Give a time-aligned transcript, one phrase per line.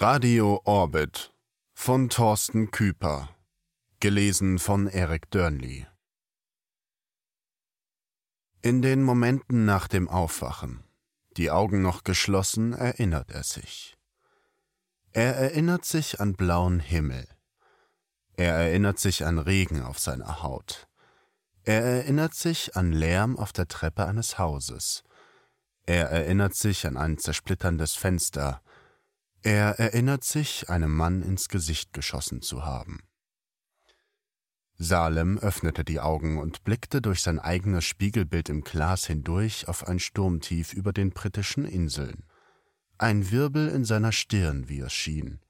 [0.00, 1.34] Radio Orbit
[1.74, 3.30] von Thorsten Küper.
[3.98, 5.88] Gelesen von Eric Dörnli.
[8.62, 10.84] In den Momenten nach dem Aufwachen,
[11.36, 13.98] die Augen noch geschlossen, erinnert er sich.
[15.10, 17.26] Er erinnert sich an blauen Himmel.
[18.36, 20.86] Er erinnert sich an Regen auf seiner Haut.
[21.64, 25.02] Er erinnert sich an Lärm auf der Treppe eines Hauses.
[25.86, 28.62] Er erinnert sich an ein zersplitterndes Fenster,
[29.42, 33.00] er erinnert sich, einem Mann ins Gesicht geschossen zu haben.
[34.80, 39.98] Salem öffnete die Augen und blickte durch sein eigenes Spiegelbild im Glas hindurch auf ein
[39.98, 42.24] Sturmtief über den britischen Inseln.
[42.96, 45.40] Ein Wirbel in seiner Stirn, wie es schien.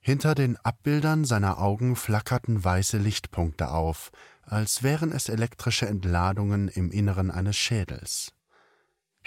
[0.00, 6.90] Hinter den Abbildern seiner Augen flackerten weiße Lichtpunkte auf, als wären es elektrische Entladungen im
[6.90, 8.35] Inneren eines Schädels.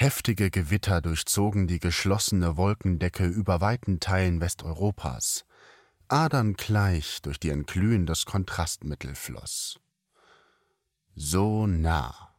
[0.01, 5.43] Heftige Gewitter durchzogen die geschlossene Wolkendecke über weiten Teilen Westeuropas.
[6.07, 9.77] Adern gleich, durch die ein glühendes Kontrastmittel floss.
[11.15, 12.33] So nah.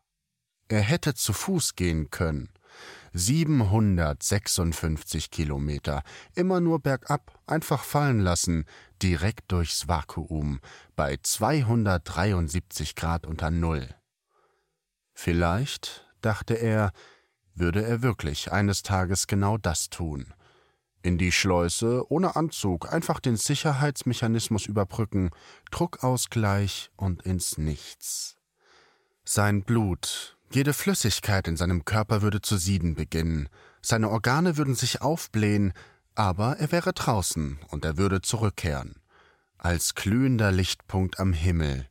[0.68, 2.48] Er hätte zu Fuß gehen können.
[3.12, 6.02] 756 Kilometer,
[6.34, 8.64] immer nur bergab, einfach fallen lassen,
[9.02, 10.60] direkt durchs Vakuum,
[10.96, 13.86] bei 273 Grad unter Null.
[15.12, 16.94] Vielleicht, dachte er,
[17.60, 20.32] würde er wirklich eines Tages genau das tun.
[21.02, 25.30] In die Schleuse, ohne Anzug, einfach den Sicherheitsmechanismus überbrücken,
[25.70, 28.36] Druckausgleich und ins Nichts.
[29.24, 33.48] Sein Blut, jede Flüssigkeit in seinem Körper würde zu sieden beginnen,
[33.80, 35.72] seine Organe würden sich aufblähen,
[36.14, 38.96] aber er wäre draußen und er würde zurückkehren.
[39.56, 41.88] Als glühender Lichtpunkt am Himmel,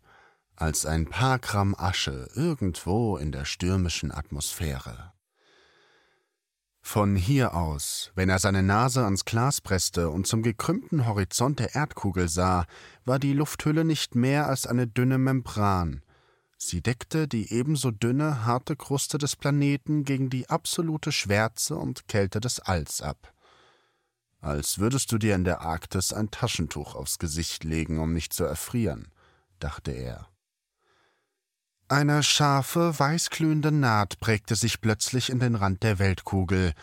[0.55, 5.13] als ein paar Gramm Asche irgendwo in der stürmischen Atmosphäre.
[6.91, 11.75] Von hier aus, wenn er seine Nase ans Glas presste und zum gekrümmten Horizont der
[11.75, 12.65] Erdkugel sah,
[13.05, 16.01] war die Lufthülle nicht mehr als eine dünne Membran.
[16.57, 22.39] Sie deckte die ebenso dünne, harte Kruste des Planeten gegen die absolute Schwärze und Kälte
[22.39, 23.35] des Alls ab.
[24.41, 28.45] Als würdest du dir in der Arktis ein Taschentuch aufs Gesicht legen, um nicht zu
[28.45, 29.09] erfrieren,
[29.59, 30.27] dachte er.
[31.91, 36.73] Eine scharfe, weißglühende Naht prägte sich plötzlich in den Rand der Weltkugel,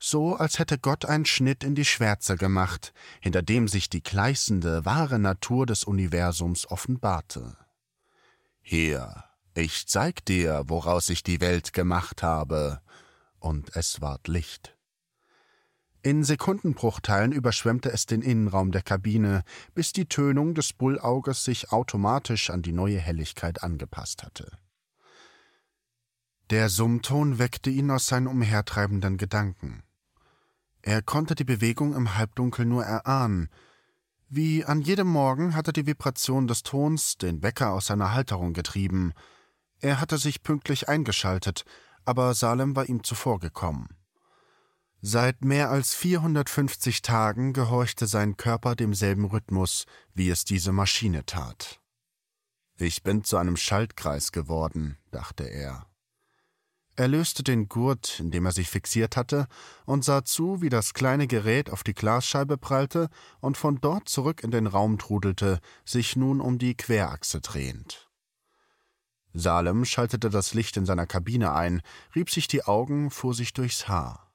[0.00, 4.84] so als hätte Gott einen Schnitt in die Schwärze gemacht, hinter dem sich die gleißende,
[4.84, 7.56] wahre Natur des Universums offenbarte.
[8.60, 9.22] Hier,
[9.54, 12.80] ich zeig dir, woraus ich die Welt gemacht habe,
[13.38, 14.75] und es ward Licht.
[16.06, 19.42] In Sekundenbruchteilen überschwemmte es den Innenraum der Kabine,
[19.74, 24.56] bis die Tönung des Bullauges sich automatisch an die neue Helligkeit angepasst hatte.
[26.50, 29.82] Der Summton weckte ihn aus seinen umhertreibenden Gedanken.
[30.80, 33.48] Er konnte die Bewegung im Halbdunkel nur erahnen.
[34.28, 39.12] Wie an jedem Morgen hatte die Vibration des Tons den Wecker aus seiner Halterung getrieben.
[39.80, 41.64] Er hatte sich pünktlich eingeschaltet,
[42.04, 43.88] aber Salem war ihm zuvorgekommen.
[45.02, 49.84] Seit mehr als 450 Tagen gehorchte sein Körper demselben Rhythmus,
[50.14, 51.80] wie es diese Maschine tat.
[52.78, 55.86] Ich bin zu einem Schaltkreis geworden, dachte er.
[56.98, 59.48] Er löste den Gurt, in dem er sich fixiert hatte,
[59.84, 64.42] und sah zu, wie das kleine Gerät auf die Glasscheibe prallte und von dort zurück
[64.42, 68.10] in den Raum trudelte, sich nun um die Querachse drehend.
[69.34, 71.82] Salem schaltete das Licht in seiner Kabine ein,
[72.14, 74.25] rieb sich die Augen, fuhr sich durchs Haar.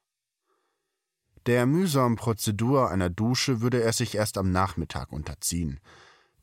[1.48, 5.80] Der mühsamen Prozedur einer Dusche würde er sich erst am Nachmittag unterziehen.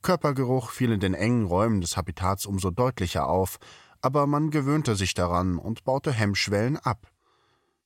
[0.03, 3.59] Körpergeruch fiel in den engen Räumen des Habitats umso deutlicher auf,
[4.01, 7.11] aber man gewöhnte sich daran und baute Hemmschwellen ab.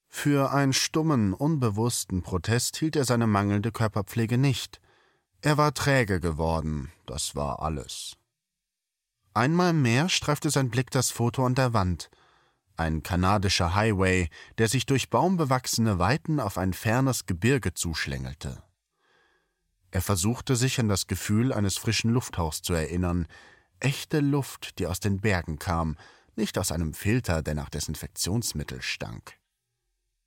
[0.09, 4.81] Für einen stummen, unbewussten Protest hielt er seine mangelnde Körperpflege nicht.
[5.41, 8.17] Er war träge geworden, das war alles.
[9.35, 12.11] Einmal mehr streifte sein Blick das Foto an der Wand–
[12.77, 14.29] ein kanadischer Highway,
[14.59, 18.63] der sich durch baumbewachsene Weiten auf ein fernes Gebirge zuschlängelte.
[19.91, 23.27] Er versuchte sich an das Gefühl eines frischen Lufthauchs zu erinnern,
[23.79, 25.97] echte Luft, die aus den Bergen kam,
[26.35, 29.35] nicht aus einem Filter, der nach Desinfektionsmittel stank.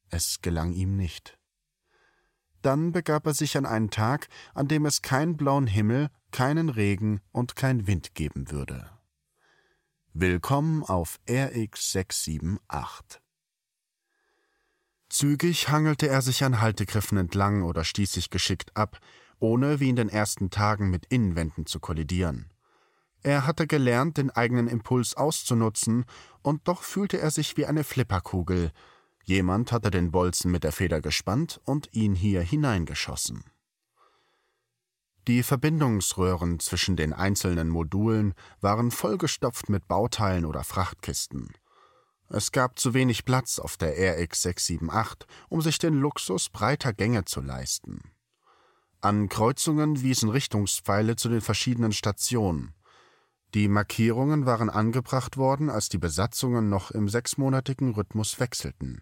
[0.09, 1.37] Es gelang ihm nicht.
[2.61, 7.21] Dann begab er sich an einen Tag, an dem es keinen blauen Himmel, keinen Regen
[7.31, 8.94] und kein Wind geben würde.
[10.17, 12.59] Willkommen auf RX678.
[15.09, 18.99] Zügig hangelte er sich an Haltegriffen entlang oder stieß sich geschickt ab,
[19.39, 22.49] ohne wie in den ersten Tagen mit Innenwänden zu kollidieren.
[23.23, 26.05] Er hatte gelernt, den eigenen Impuls auszunutzen,
[26.41, 28.71] und doch fühlte er sich wie eine Flipperkugel.
[29.25, 33.43] Jemand hatte den Bolzen mit der Feder gespannt und ihn hier hineingeschossen.
[35.27, 41.51] Die Verbindungsröhren zwischen den einzelnen Modulen waren vollgestopft mit Bauteilen oder Frachtkisten.
[42.29, 47.25] Es gab zu wenig Platz auf der RX 678, um sich den Luxus breiter Gänge
[47.25, 48.11] zu leisten.
[49.01, 52.75] An Kreuzungen wiesen Richtungspfeile zu den verschiedenen Stationen.
[53.55, 59.01] Die Markierungen waren angebracht worden, als die Besatzungen noch im sechsmonatigen Rhythmus wechselten.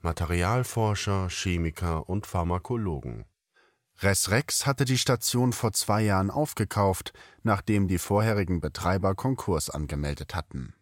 [0.00, 3.26] Materialforscher, Chemiker und Pharmakologen.
[4.02, 7.12] Resrex hatte die Station vor zwei Jahren aufgekauft,
[7.42, 10.74] nachdem die vorherigen Betreiber Konkurs angemeldet hatten.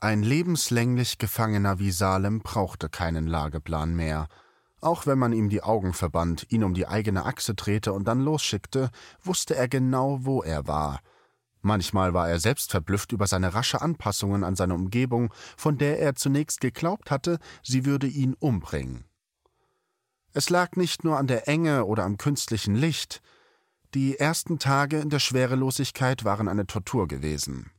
[0.00, 4.28] Ein lebenslänglich Gefangener wie Salem brauchte keinen Lageplan mehr.
[4.80, 8.20] Auch wenn man ihm die Augen verband, ihn um die eigene Achse drehte und dann
[8.20, 8.90] losschickte,
[9.22, 11.00] wusste er genau, wo er war.
[11.62, 16.14] Manchmal war er selbst verblüfft über seine rasche Anpassungen an seine Umgebung, von der er
[16.14, 19.07] zunächst geglaubt hatte, sie würde ihn umbringen.
[20.38, 23.22] Es lag nicht nur an der Enge oder am künstlichen Licht.
[23.94, 27.72] Die ersten Tage in der Schwerelosigkeit waren eine Tortur gewesen.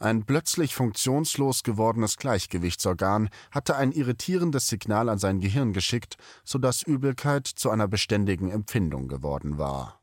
[0.00, 6.82] Ein plötzlich funktionslos gewordenes Gleichgewichtsorgan hatte ein irritierendes Signal an sein Gehirn geschickt, so dass
[6.82, 10.00] Übelkeit zu einer beständigen Empfindung geworden war.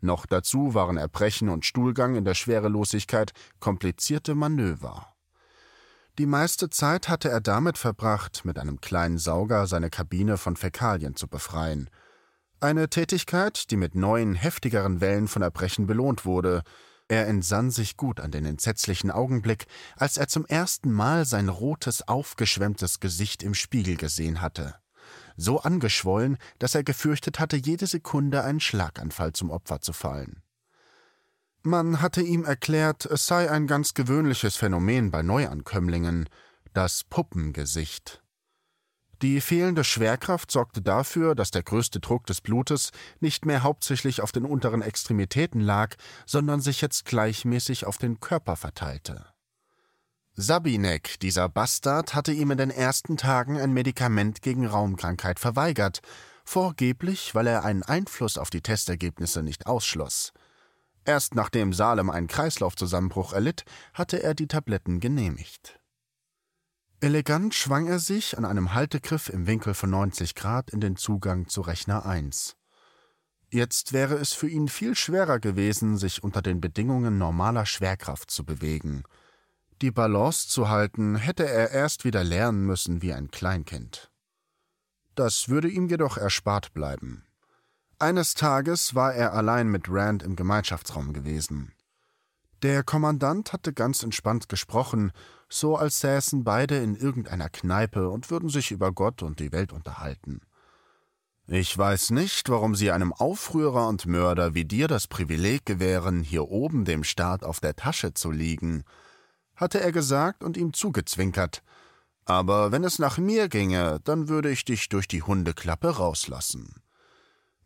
[0.00, 3.30] Noch dazu waren Erbrechen und Stuhlgang in der Schwerelosigkeit
[3.60, 5.14] komplizierte Manöver.
[6.18, 11.14] Die meiste Zeit hatte er damit verbracht, mit einem kleinen Sauger seine Kabine von Fäkalien
[11.14, 11.88] zu befreien.
[12.58, 16.64] Eine Tätigkeit, die mit neuen, heftigeren Wellen von Erbrechen belohnt wurde,
[17.06, 19.66] er entsann sich gut an den entsetzlichen Augenblick,
[19.96, 24.74] als er zum ersten Mal sein rotes, aufgeschwemmtes Gesicht im Spiegel gesehen hatte.
[25.36, 30.42] So angeschwollen, dass er gefürchtet hatte, jede Sekunde einen Schlaganfall zum Opfer zu fallen.
[31.68, 36.26] Man hatte ihm erklärt, es sei ein ganz gewöhnliches Phänomen bei Neuankömmlingen,
[36.72, 38.22] das Puppengesicht.
[39.20, 44.32] Die fehlende Schwerkraft sorgte dafür, dass der größte Druck des Blutes nicht mehr hauptsächlich auf
[44.32, 49.26] den unteren Extremitäten lag, sondern sich jetzt gleichmäßig auf den Körper verteilte.
[50.36, 56.00] Sabinek, dieser Bastard, hatte ihm in den ersten Tagen ein Medikament gegen Raumkrankheit verweigert,
[56.46, 60.32] vorgeblich, weil er einen Einfluss auf die Testergebnisse nicht ausschloss.
[61.08, 63.64] Erst nachdem Salem einen Kreislaufzusammenbruch erlitt,
[63.94, 65.80] hatte er die Tabletten genehmigt.
[67.00, 71.48] Elegant schwang er sich an einem Haltegriff im Winkel von 90 Grad in den Zugang
[71.48, 72.56] zu Rechner 1.
[73.48, 78.44] Jetzt wäre es für ihn viel schwerer gewesen, sich unter den Bedingungen normaler Schwerkraft zu
[78.44, 79.04] bewegen.
[79.80, 84.10] Die Balance zu halten, hätte er erst wieder lernen müssen wie ein Kleinkind.
[85.14, 87.27] Das würde ihm jedoch erspart bleiben.
[88.00, 91.72] Eines Tages war er allein mit Rand im Gemeinschaftsraum gewesen.
[92.62, 95.12] Der Kommandant hatte ganz entspannt gesprochen
[95.48, 99.72] so als säßen beide in irgendeiner Kneipe und würden sich über Gott und die Welt
[99.72, 100.42] unterhalten.
[101.46, 106.50] Ich weiß nicht, warum Sie einem Aufrührer und Mörder wie dir das Privileg gewähren, hier
[106.50, 108.84] oben dem Staat auf der Tasche zu liegen,
[109.56, 111.62] hatte er gesagt und ihm zugezwinkert.
[112.26, 116.74] Aber wenn es nach mir ginge, dann würde ich dich durch die Hundeklappe rauslassen.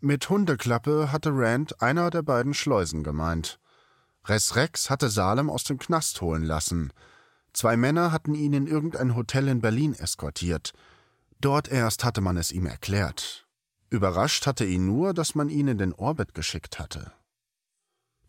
[0.02, 3.58] Mit Hundeklappe hatte Rand einer der beiden Schleusen gemeint.
[4.26, 6.93] Res Rex hatte Salem aus dem Knast holen lassen–
[7.52, 10.72] Zwei Männer hatten ihn in irgendein Hotel in Berlin eskortiert.
[11.40, 13.46] Dort erst hatte man es ihm erklärt.
[13.90, 17.12] Überrascht hatte ihn nur, dass man ihn in den Orbit geschickt hatte.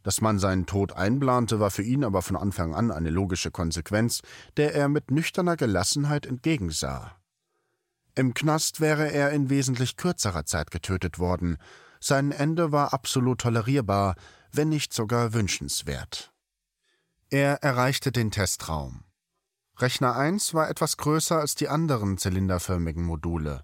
[0.02, 4.22] Dass man seinen Tod einplante, war für ihn aber von Anfang an eine logische Konsequenz,
[4.58, 7.16] der er mit nüchterner Gelassenheit entgegensah.
[8.16, 11.58] Im Knast wäre er in wesentlich kürzerer Zeit getötet worden.
[12.00, 14.16] Sein Ende war absolut tolerierbar,
[14.52, 16.32] wenn nicht sogar wünschenswert.
[17.30, 19.04] Er erreichte den Testraum.
[19.78, 23.64] Rechner 1 war etwas größer als die anderen zylinderförmigen Module.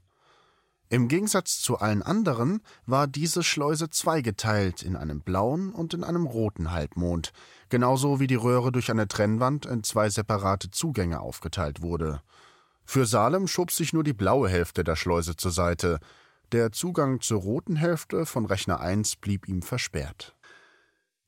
[0.91, 6.25] Im Gegensatz zu allen anderen war diese Schleuse zweigeteilt in einem blauen und in einem
[6.25, 7.31] roten Halbmond,
[7.69, 12.23] genauso wie die Röhre durch eine Trennwand in zwei separate Zugänge aufgeteilt wurde.
[12.91, 15.99] Für Salem schob sich nur die blaue Hälfte der Schleuse zur Seite,
[16.51, 20.35] der Zugang zur roten Hälfte von Rechner 1 blieb ihm versperrt.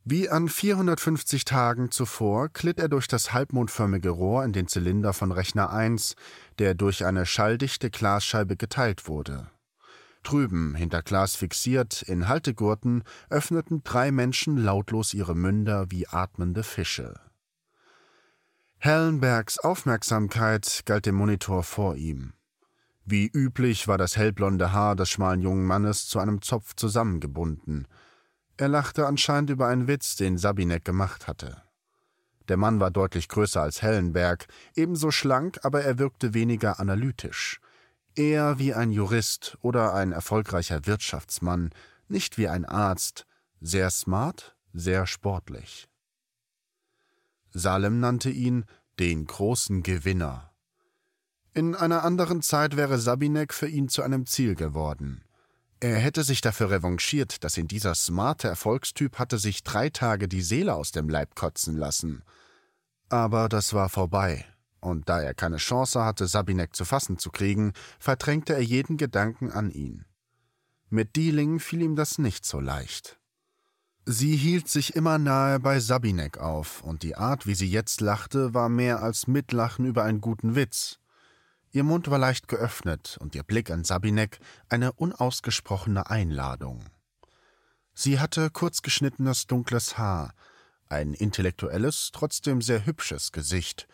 [0.03, 5.31] Wie an 450 Tagen zuvor glitt er durch das halbmondförmige Rohr in den Zylinder von
[5.31, 6.15] Rechner 1,
[6.57, 9.51] der durch eine schalldichte Glasscheibe geteilt wurde.
[10.23, 17.19] Drüben, hinter Glas fixiert, in Haltegurten, öffneten drei Menschen lautlos ihre Münder wie atmende Fische.
[18.83, 22.33] Hellenbergs Aufmerksamkeit galt dem Monitor vor ihm.
[23.05, 27.88] Wie üblich war das hellblonde Haar des schmalen jungen Mannes zu einem Zopf zusammengebunden–
[28.61, 31.63] er lachte anscheinend über einen Witz, den Sabinek gemacht hatte.
[32.47, 34.45] Der Mann war deutlich größer als Hellenberg,
[34.75, 37.59] ebenso schlank, aber er wirkte weniger analytisch.
[38.13, 41.71] Eher wie ein Jurist oder ein erfolgreicher Wirtschaftsmann,
[42.07, 43.25] nicht wie ein Arzt,
[43.61, 45.89] sehr smart, sehr sportlich.
[47.53, 48.65] Salem nannte ihn
[49.00, 50.51] den großen Gewinner.
[51.53, 55.24] In einer anderen Zeit wäre Sabinek für ihn zu einem Ziel geworden.
[55.81, 60.43] Er hätte sich dafür revanchiert, dass ihn dieser smarte Erfolgstyp hatte sich drei Tage die
[60.43, 62.24] Seele aus dem Leib kotzen lassen.
[63.10, 64.46] Aber das war vorbei,
[64.79, 69.51] und da er keine Chance hatte, Sabinek zu fassen zu kriegen, verdrängte er jeden Gedanken
[69.51, 70.05] an ihn.
[70.89, 73.20] Mit Dealing fiel ihm das nicht so leicht.
[74.05, 78.53] Sie hielt sich immer nahe bei Sabinek auf, und die Art, wie sie jetzt lachte,
[78.55, 80.98] war mehr als Mitlachen über einen guten Witz.
[81.72, 84.39] Ihr Mund war leicht geöffnet und ihr Blick an Sabinek
[84.70, 86.84] eine unausgesprochene Einladung.
[87.93, 90.34] Sie hatte kurzgeschnittenes dunkles Haar,
[90.89, 93.88] ein intellektuelles, trotzdem sehr hübsches Gesicht,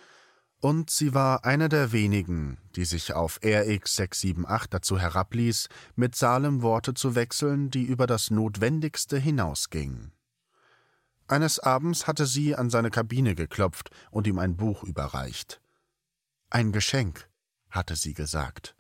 [0.60, 6.62] und sie war eine der wenigen, die sich auf RX 678 dazu herabließ, mit Salem
[6.62, 10.14] Worte zu wechseln, die über das Notwendigste hinausgingen.
[11.28, 15.62] Eines Abends hatte sie an seine Kabine geklopft und ihm ein Buch überreicht.
[16.50, 17.30] Ein Geschenk,
[17.70, 18.76] hatte sie gesagt.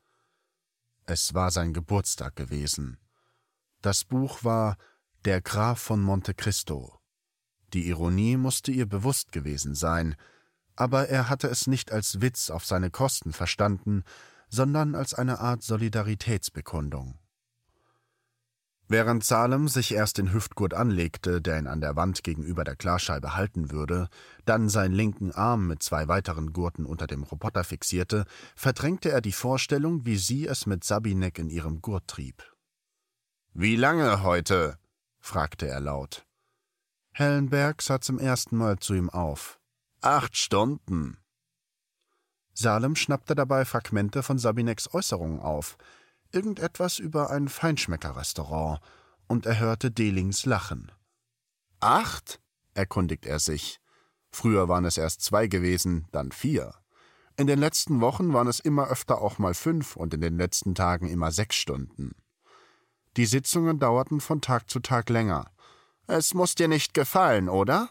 [1.06, 2.98] Es war sein Geburtstag gewesen.
[3.82, 4.78] Das Buch war
[5.26, 7.00] Der Graf von Monte Cristo.
[7.74, 10.16] Die Ironie musste ihr bewusst gewesen sein,
[10.78, 14.04] aber er hatte es nicht als Witz auf seine Kosten verstanden,
[14.50, 17.20] sondern als eine Art Solidaritätsbekundung.
[18.90, 23.36] Während Salem sich erst den Hüftgurt anlegte, der ihn an der Wand gegenüber der Klarscheibe
[23.36, 24.08] halten würde,
[24.46, 28.24] dann seinen linken Arm mit zwei weiteren Gurten unter dem Roboter fixierte,
[28.56, 32.44] verdrängte er die Vorstellung, wie sie es mit Sabinek in ihrem Gurt trieb.
[33.54, 34.78] Wie lange heute?
[35.20, 36.26] fragte er laut.
[37.12, 39.57] Hellenberg sah zum ersten Mal zu ihm auf.
[40.02, 41.18] Acht Stunden.
[42.54, 45.76] Salem schnappte dabei Fragmente von Sabineks Äußerungen auf,
[46.32, 48.80] irgendetwas über ein Feinschmeckerrestaurant,
[49.28, 50.92] und er hörte Delings Lachen.
[51.80, 52.40] Acht?
[52.76, 53.80] erkundigt er sich.
[54.30, 56.76] Früher waren es erst zwei gewesen, dann vier.
[57.36, 60.76] In den letzten Wochen waren es immer öfter auch mal fünf und in den letzten
[60.76, 62.16] Tagen immer sechs Stunden.
[63.18, 65.52] Die Sitzungen dauerten von Tag zu Tag länger.
[66.06, 67.90] Es muss dir nicht gefallen, oder?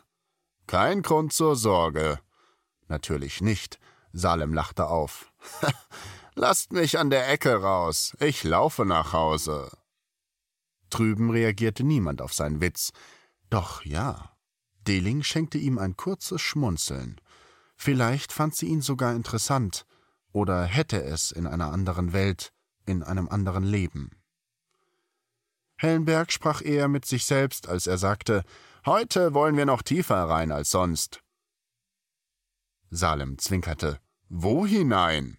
[0.66, 2.18] Kein Grund zur Sorge.
[2.88, 3.78] Natürlich nicht.
[4.12, 5.32] Salem lachte auf.
[6.34, 9.70] Lasst mich an der Ecke raus, ich laufe nach Hause.
[10.90, 12.92] Drüben reagierte niemand auf seinen Witz.
[13.48, 14.36] Doch ja.
[14.86, 17.20] Deling schenkte ihm ein kurzes Schmunzeln.
[17.76, 19.86] Vielleicht fand sie ihn sogar interessant
[20.32, 22.52] oder hätte es in einer anderen Welt,
[22.84, 24.10] in einem anderen Leben.
[25.76, 28.44] Hellenberg sprach eher mit sich selbst, als er sagte,
[28.86, 31.20] Heute wollen wir noch tiefer rein als sonst.
[32.88, 33.98] Salem zwinkerte.
[34.28, 35.38] Wo hinein?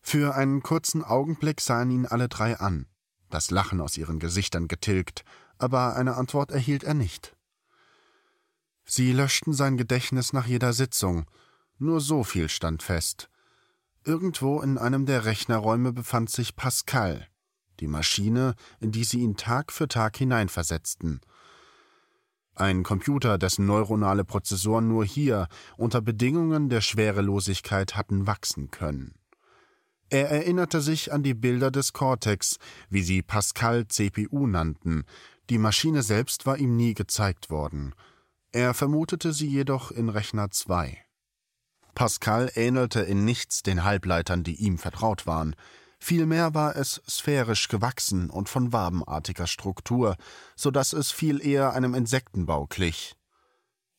[0.00, 2.86] Für einen kurzen Augenblick sahen ihn alle drei an,
[3.28, 5.24] das Lachen aus ihren Gesichtern getilgt,
[5.58, 7.36] aber eine Antwort erhielt er nicht.
[8.84, 11.28] Sie löschten sein Gedächtnis nach jeder Sitzung,
[11.78, 13.30] nur so viel stand fest.
[14.04, 17.26] Irgendwo in einem der Rechnerräume befand sich Pascal,
[17.80, 21.20] die Maschine, in die sie ihn Tag für Tag hineinversetzten.
[22.54, 29.14] Ein Computer, dessen neuronale Prozessoren nur hier unter Bedingungen der Schwerelosigkeit hatten wachsen können.
[30.08, 32.58] Er erinnerte sich an die Bilder des Cortex,
[32.88, 35.04] wie sie Pascal CPU nannten,
[35.50, 37.94] die Maschine selbst war ihm nie gezeigt worden.
[38.52, 40.96] Er vermutete sie jedoch in Rechner 2.
[41.94, 45.54] Pascal ähnelte in nichts den Halbleitern, die ihm vertraut waren.
[46.06, 50.18] Vielmehr war es sphärisch gewachsen und von wabenartiger Struktur,
[50.54, 53.16] so dass es viel eher einem Insektenbau glich.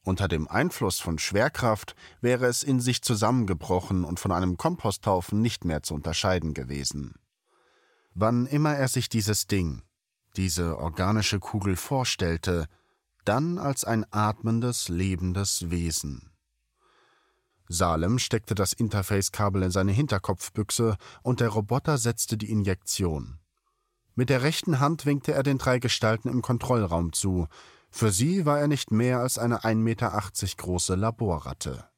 [0.04, 5.66] Unter dem Einfluss von Schwerkraft wäre es in sich zusammengebrochen und von einem Komposthaufen nicht
[5.66, 7.16] mehr zu unterscheiden gewesen.
[8.14, 9.82] Wann immer er sich dieses Ding,
[10.38, 12.68] diese organische Kugel vorstellte,
[13.24, 16.35] dann als ein atmendes, lebendes Wesen.
[17.68, 23.40] Salem steckte das Interface-Kabel in seine Hinterkopfbüchse und der Roboter setzte die Injektion.
[24.14, 27.48] Mit der rechten Hand winkte er den drei Gestalten im Kontrollraum zu,
[27.90, 30.22] für sie war er nicht mehr als eine 1,80 Meter
[30.58, 31.90] große Laborratte.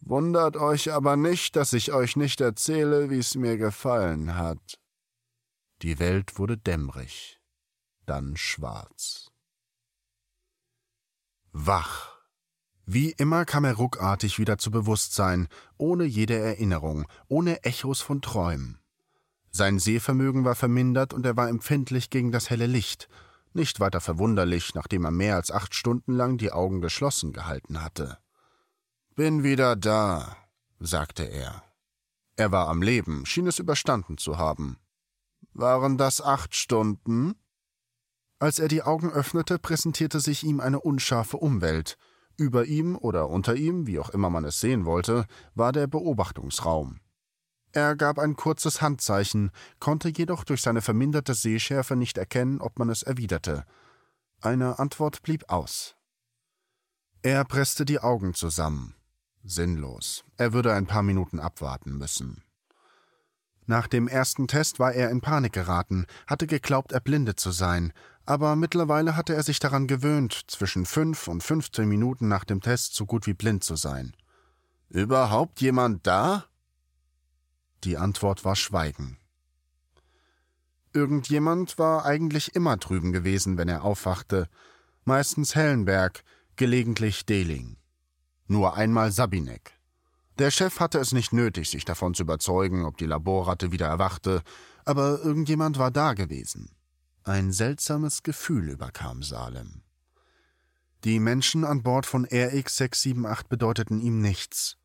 [0.00, 4.78] Wundert euch aber nicht, dass ich euch nicht erzähle, wie es mir gefallen hat.
[5.82, 7.40] Die Welt wurde dämmerig,
[8.06, 9.30] dann schwarz.
[11.52, 12.15] Wach.
[12.88, 18.78] Wie immer kam er ruckartig wieder zu Bewusstsein, ohne jede Erinnerung, ohne Echos von Träumen.
[19.50, 23.08] Sein Sehvermögen war vermindert und er war empfindlich gegen das helle Licht,
[23.52, 28.18] nicht weiter verwunderlich, nachdem er mehr als acht Stunden lang die Augen geschlossen gehalten hatte.
[29.16, 30.36] Bin wieder da,
[30.78, 31.64] sagte er.
[32.36, 34.78] Er war am Leben, schien es überstanden zu haben.
[35.54, 37.34] Waren das acht Stunden?
[38.38, 41.96] Als er die Augen öffnete, präsentierte sich ihm eine unscharfe Umwelt.
[42.36, 47.00] Über ihm oder unter ihm, wie auch immer man es sehen wollte, war der Beobachtungsraum.
[47.72, 49.50] Er gab ein kurzes Handzeichen,
[49.80, 53.64] konnte jedoch durch seine verminderte Sehschärfe nicht erkennen, ob man es erwiderte.
[54.40, 55.96] Eine Antwort blieb aus.
[57.22, 58.94] Er presste die Augen zusammen.
[59.42, 60.24] Sinnlos.
[60.36, 62.42] Er würde ein paar Minuten abwarten müssen.
[63.66, 67.92] Nach dem ersten Test war er in Panik geraten, hatte geglaubt, erblindet zu sein,
[68.26, 72.94] aber mittlerweile hatte er sich daran gewöhnt, zwischen fünf und fünfzehn Minuten nach dem Test
[72.94, 74.14] so gut wie blind zu sein.
[74.88, 76.44] Überhaupt jemand da?
[77.84, 79.18] Die Antwort war Schweigen.
[80.92, 84.48] Irgendjemand war eigentlich immer drüben gewesen, wenn er aufwachte.
[85.04, 86.24] Meistens Hellenberg,
[86.56, 87.76] gelegentlich Dehling.
[88.46, 89.72] Nur einmal Sabinek.
[90.38, 94.42] Der Chef hatte es nicht nötig, sich davon zu überzeugen, ob die Laborratte wieder erwachte,
[94.84, 96.75] aber irgendjemand war da gewesen.
[97.28, 99.82] Ein seltsames Gefühl überkam Salem.
[101.02, 104.76] Die Menschen an Bord von RX 678 bedeuteten ihm nichts.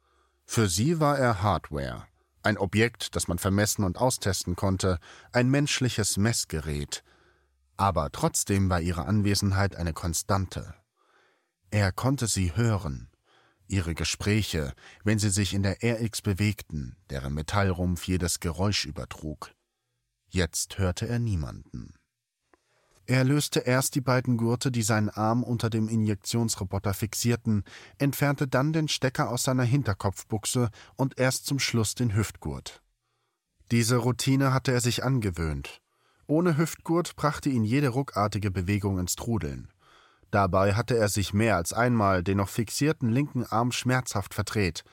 [0.47, 2.07] Für sie war er Hardware,
[2.41, 4.97] ein Objekt, das man vermessen und austesten konnte,
[5.31, 7.03] ein menschliches Messgerät.
[7.77, 10.73] Aber trotzdem war ihre Anwesenheit eine Konstante.
[11.69, 13.11] Er konnte sie hören,
[13.67, 19.51] ihre Gespräche, wenn sie sich in der RX bewegten, deren Metallrumpf jedes Geräusch übertrug.
[20.27, 21.93] Jetzt hörte er niemanden.
[23.11, 27.65] Er löste erst die beiden Gurte, die seinen Arm unter dem Injektionsroboter fixierten,
[27.97, 32.81] entfernte dann den Stecker aus seiner Hinterkopfbuchse und erst zum Schluss den Hüftgurt.
[33.69, 35.81] Diese Routine hatte er sich angewöhnt.
[36.25, 39.67] Ohne Hüftgurt brachte ihn jede ruckartige Bewegung ins Trudeln.
[40.29, 44.85] Dabei hatte er sich mehr als einmal den noch fixierten linken Arm schmerzhaft verdreht.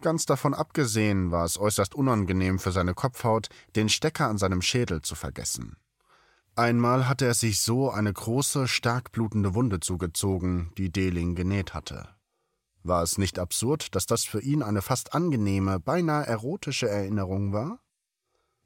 [0.00, 3.46] Ganz davon abgesehen war es äußerst unangenehm für seine Kopfhaut,
[3.76, 5.76] den Stecker an seinem Schädel zu vergessen.
[6.56, 12.08] Einmal hatte er sich so eine große, stark blutende Wunde zugezogen, die Deling genäht hatte.
[12.82, 17.80] War es nicht absurd, dass das für ihn eine fast angenehme, beinahe erotische Erinnerung war?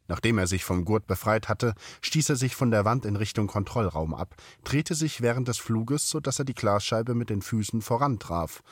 [0.06, 3.46] Nachdem er sich vom Gurt befreit hatte, stieß er sich von der Wand in Richtung
[3.46, 7.80] Kontrollraum ab, drehte sich während des Fluges, so dass er die Glasscheibe mit den Füßen
[7.80, 8.62] vorantraf.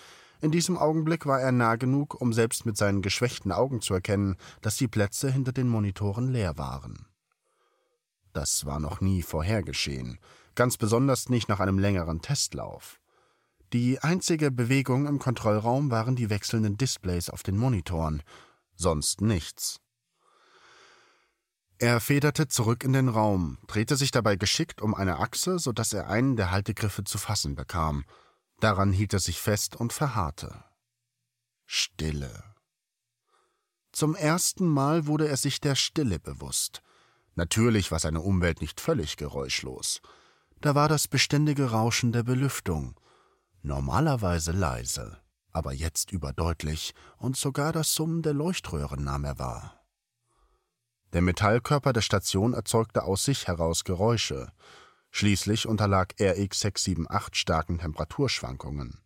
[0.41, 4.37] In diesem Augenblick war er nah genug, um selbst mit seinen geschwächten Augen zu erkennen,
[4.61, 7.07] dass die Plätze hinter den Monitoren leer waren.
[8.33, 10.19] Das war noch nie vorhergeschehen,
[10.55, 12.99] ganz besonders nicht nach einem längeren Testlauf.
[13.73, 18.23] Die einzige Bewegung im Kontrollraum waren die wechselnden Displays auf den Monitoren,
[18.75, 19.81] sonst nichts.
[21.79, 25.93] Er federte zurück in den Raum, drehte sich dabei geschickt um eine Achse, so dass
[25.93, 28.05] er einen der Haltegriffe zu fassen bekam.
[28.61, 30.63] Daran hielt er sich fest und verharrte.
[31.67, 32.45] Stille.
[33.91, 36.83] Zum ersten Mal wurde er sich der Stille bewusst.
[37.35, 40.01] Natürlich war seine Umwelt nicht völlig geräuschlos.
[40.61, 42.95] Da war das beständige Rauschen der Belüftung,
[43.63, 45.19] normalerweise leise,
[45.51, 49.81] aber jetzt überdeutlich, und sogar das Summen der Leuchtröhren nahm er wahr.
[51.13, 54.53] Der Metallkörper der Station erzeugte aus sich heraus Geräusche.
[55.11, 59.01] Schließlich unterlag RX 678 starken Temperaturschwankungen.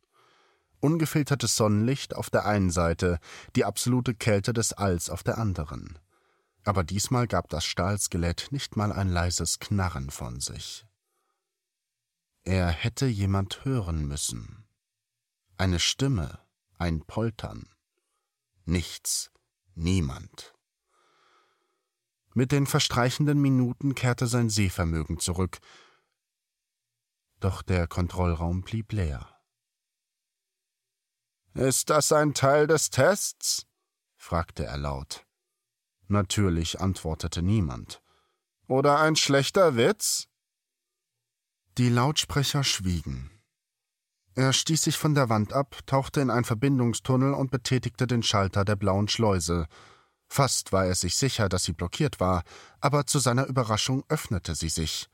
[0.81, 3.19] Ungefiltertes Sonnenlicht auf der einen Seite,
[3.57, 5.99] die absolute Kälte des Alls auf der anderen
[6.67, 10.85] aber diesmal gab das Stahlskelett nicht mal ein leises Knarren von sich.
[12.43, 14.67] Er hätte jemand hören müssen.
[15.57, 16.41] Eine Stimme,
[16.77, 17.69] ein Poltern.
[18.65, 19.31] Nichts,
[19.75, 20.55] niemand.
[22.35, 25.59] Mit den verstreichenden Minuten kehrte sein Sehvermögen zurück,
[27.39, 29.41] doch der Kontrollraum blieb leer.
[31.55, 33.67] Ist das ein Teil des Tests?
[34.17, 35.26] fragte er laut.
[36.09, 38.03] Natürlich antwortete niemand.
[38.69, 40.29] Oder ein schlechter Witz?
[41.79, 43.31] Die Lautsprecher schwiegen.
[44.35, 48.65] Er stieß sich von der Wand ab, tauchte in einen Verbindungstunnel und betätigte den Schalter
[48.65, 49.67] der blauen Schleuse.
[50.29, 52.43] Fast war er sich sicher, dass sie blockiert war,
[52.81, 55.09] aber zu seiner Überraschung öffnete sie sich.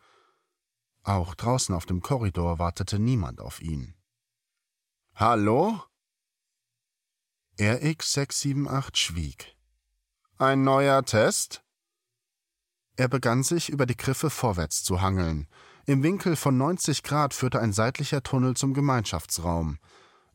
[1.04, 3.94] Auch draußen auf dem Korridor wartete niemand auf ihn.
[5.14, 5.82] Hallo?
[7.60, 9.56] RX 678 schwieg.
[10.42, 11.62] Ein neuer Test?
[12.96, 15.46] Er begann sich über die Griffe vorwärts zu hangeln.
[15.86, 19.78] Im Winkel von 90 Grad führte ein seitlicher Tunnel zum Gemeinschaftsraum.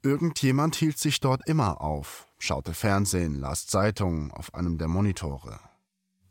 [0.04, 5.60] Irgendjemand hielt sich dort immer auf, schaute Fernsehen, las Zeitungen auf einem der Monitore.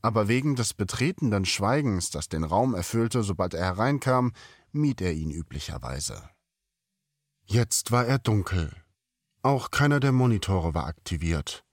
[0.01, 4.33] Aber wegen des betretenden Schweigens, das den Raum erfüllte, sobald er hereinkam,
[4.73, 6.31] mied er ihn üblicherweise.
[7.45, 8.75] Jetzt war er dunkel.
[9.43, 11.66] Auch keiner der Monitore war aktiviert.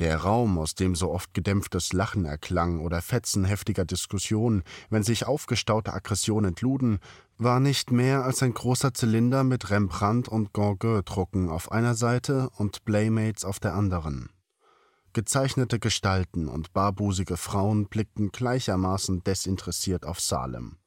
[0.00, 5.26] Der Raum, aus dem so oft gedämpftes Lachen erklang oder Fetzen heftiger Diskussion, wenn sich
[5.26, 7.00] aufgestaute Aggression entluden,
[7.36, 12.86] war nicht mehr als ein großer Zylinder mit Rembrandt und Gauguin-Drucken auf einer Seite und
[12.86, 14.30] Playmates auf der anderen.
[15.12, 20.78] Gezeichnete Gestalten und barbusige Frauen blickten gleichermaßen desinteressiert auf Salem.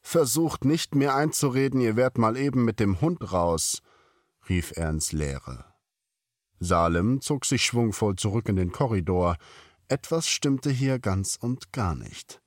[0.00, 3.82] Versucht nicht mir einzureden, ihr wärt mal eben mit dem Hund raus,
[4.48, 5.69] rief er ins Leere.
[6.60, 9.36] Salem zog sich schwungvoll zurück in den Korridor.
[9.88, 12.40] Etwas stimmte hier ganz und gar nicht.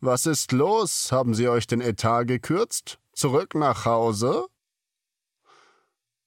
[0.00, 1.10] Was ist los?
[1.10, 2.98] Haben Sie euch den Etat gekürzt?
[3.12, 4.46] Zurück nach Hause?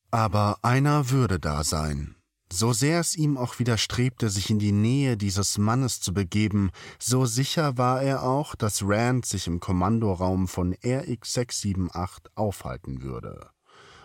[0.10, 2.16] Aber einer würde da sein.
[2.52, 7.28] So sehr es ihm auch widerstrebte, sich in die Nähe dieses Mannes zu begeben, so
[7.28, 13.52] sicher war er auch, dass Rand sich im Kommandoraum von RX-678 aufhalten würde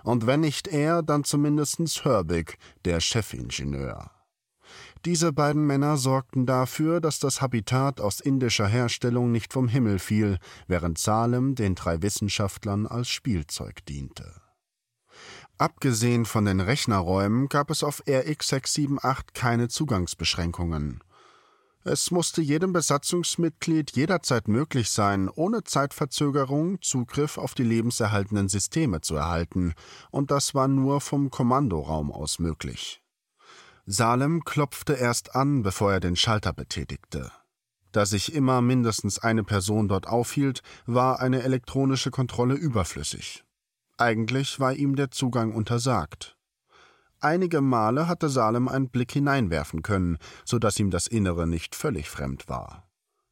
[0.05, 4.11] und wenn nicht er, dann zumindest Herbig, der Chefingenieur.
[5.05, 10.38] Diese beiden Männer sorgten dafür, dass das Habitat aus indischer Herstellung nicht vom Himmel fiel,
[10.67, 14.40] während Salem den drei Wissenschaftlern als Spielzeug diente.
[15.59, 21.03] Abgesehen von den Rechnerräumen gab es auf RX 678 keine Zugangsbeschränkungen.
[21.87, 29.16] Es musste jedem Besatzungsmitglied jederzeit möglich sein, ohne Zeitverzögerung Zugriff auf die lebenserhaltenden Systeme zu
[29.16, 29.75] erhalten,
[30.11, 33.03] und das war nur vom Kommandoraum aus möglich.
[33.85, 37.31] Salem klopfte erst an, bevor er den Schalter betätigte.
[37.92, 43.44] Da sich immer mindestens eine Person dort aufhielt, war eine elektronische Kontrolle überflüssig.
[43.99, 46.34] Eigentlich war ihm der Zugang untersagt.
[47.25, 52.11] Einige Male hatte Salem einen Blick hineinwerfen können, so dass ihm das Innere nicht völlig
[52.11, 52.87] fremd war.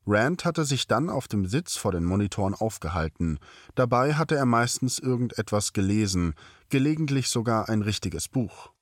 [0.06, 3.38] Rand hatte sich dann auf dem Sitz vor den Monitoren aufgehalten.
[3.74, 6.32] Dabei hatte er meistens irgendetwas gelesen,
[6.70, 8.72] gelegentlich sogar ein richtiges Buch.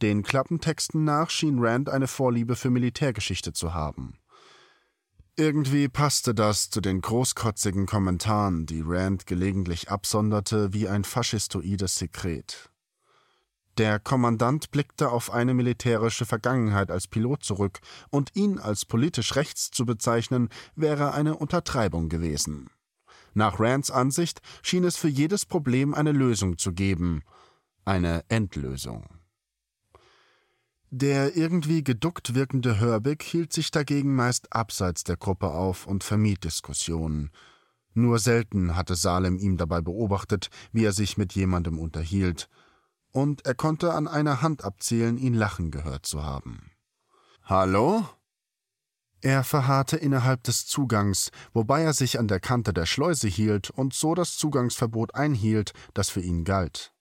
[0.00, 4.18] Den Klappentexten nach schien Rand eine Vorliebe für Militärgeschichte zu haben.
[5.36, 12.70] Irgendwie passte das zu den großkotzigen Kommentaren, die Rand gelegentlich absonderte wie ein faschistoides Sekret.
[13.78, 19.70] Der Kommandant blickte auf eine militärische Vergangenheit als Pilot zurück, und ihn als politisch rechts
[19.70, 22.70] zu bezeichnen, wäre eine Untertreibung gewesen.
[23.34, 27.22] Nach Rands Ansicht schien es für jedes Problem eine Lösung zu geben,
[27.84, 29.04] eine Endlösung.
[30.88, 36.44] Der irgendwie geduckt wirkende Herbig hielt sich dagegen meist abseits der Gruppe auf und vermied
[36.44, 37.30] Diskussionen.
[37.92, 42.48] Nur selten hatte Salem ihm dabei beobachtet, wie er sich mit jemandem unterhielt–
[43.12, 46.70] und er konnte an einer Hand abzählen, ihn lachen gehört zu haben.
[47.44, 48.04] Hallo?
[49.22, 53.94] Er verharrte innerhalb des Zugangs, wobei er sich an der Kante der Schleuse hielt und
[53.94, 56.92] so das Zugangsverbot einhielt, das für ihn galt.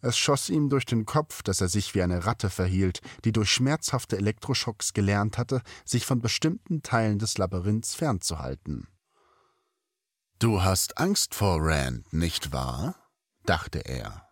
[0.00, 3.50] Es schoss ihm durch den Kopf, dass er sich wie eine Ratte verhielt, die durch
[3.50, 8.88] schmerzhafte Elektroschocks gelernt hatte, sich von bestimmten Teilen des Labyrinths fernzuhalten.
[10.40, 12.96] Du hast Angst vor Rand, nicht wahr?
[13.44, 14.31] dachte er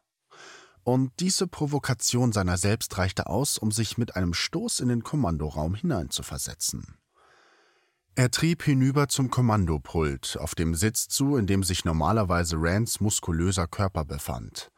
[0.85, 5.75] und diese Provokation seiner selbst reichte aus, um sich mit einem Stoß in den Kommandoraum
[5.75, 6.97] hineinzuversetzen.
[8.14, 13.66] Er trieb hinüber zum Kommandopult, auf dem Sitz zu, in dem sich normalerweise Rands muskulöser
[13.66, 14.71] Körper befand.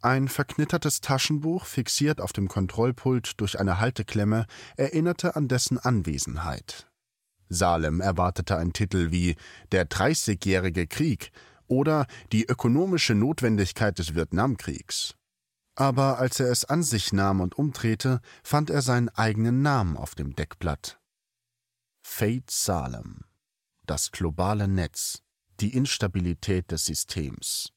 [0.00, 6.88] Ein verknittertes Taschenbuch, fixiert auf dem Kontrollpult durch eine Halteklemme, erinnerte an dessen Anwesenheit.
[7.50, 9.36] Salem erwartete einen Titel wie
[9.72, 11.32] Der Dreißigjährige Krieg
[11.66, 15.16] oder Die ökonomische Notwendigkeit des Vietnamkriegs
[15.74, 20.14] aber als er es an sich nahm und umdrehte, fand er seinen eigenen Namen auf
[20.14, 21.00] dem Deckblatt.
[22.02, 23.24] Fate Salem.
[23.86, 25.22] Das globale Netz.
[25.60, 27.72] Die Instabilität des Systems.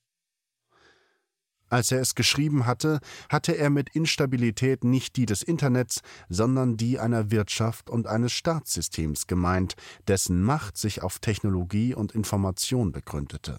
[1.74, 7.00] Als er es geschrieben hatte, hatte er mit Instabilität nicht die des Internets, sondern die
[7.00, 9.74] einer Wirtschaft und eines Staatssystems gemeint,
[10.08, 13.58] dessen Macht sich auf Technologie und Information begründete.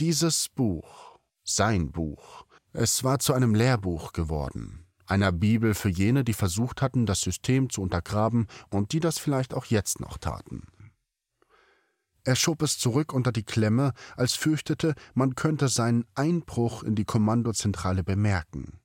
[0.00, 6.34] Dieses Buch, sein Buch, es war zu einem Lehrbuch geworden, einer Bibel für jene, die
[6.34, 10.62] versucht hatten, das System zu untergraben und die das vielleicht auch jetzt noch taten.
[12.22, 17.06] Er schob es zurück unter die Klemme, als fürchtete, man könnte seinen Einbruch in die
[17.06, 18.78] Kommandozentrale bemerken.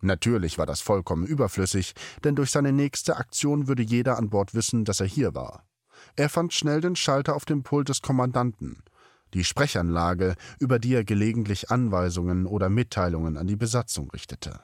[0.00, 1.92] Natürlich war das vollkommen überflüssig,
[2.24, 5.68] denn durch seine nächste Aktion würde jeder an Bord wissen, dass er hier war.
[6.16, 8.82] Er fand schnell den Schalter auf dem Pult des Kommandanten
[9.34, 14.60] die Sprechanlage, über die er gelegentlich Anweisungen oder Mitteilungen an die Besatzung richtete.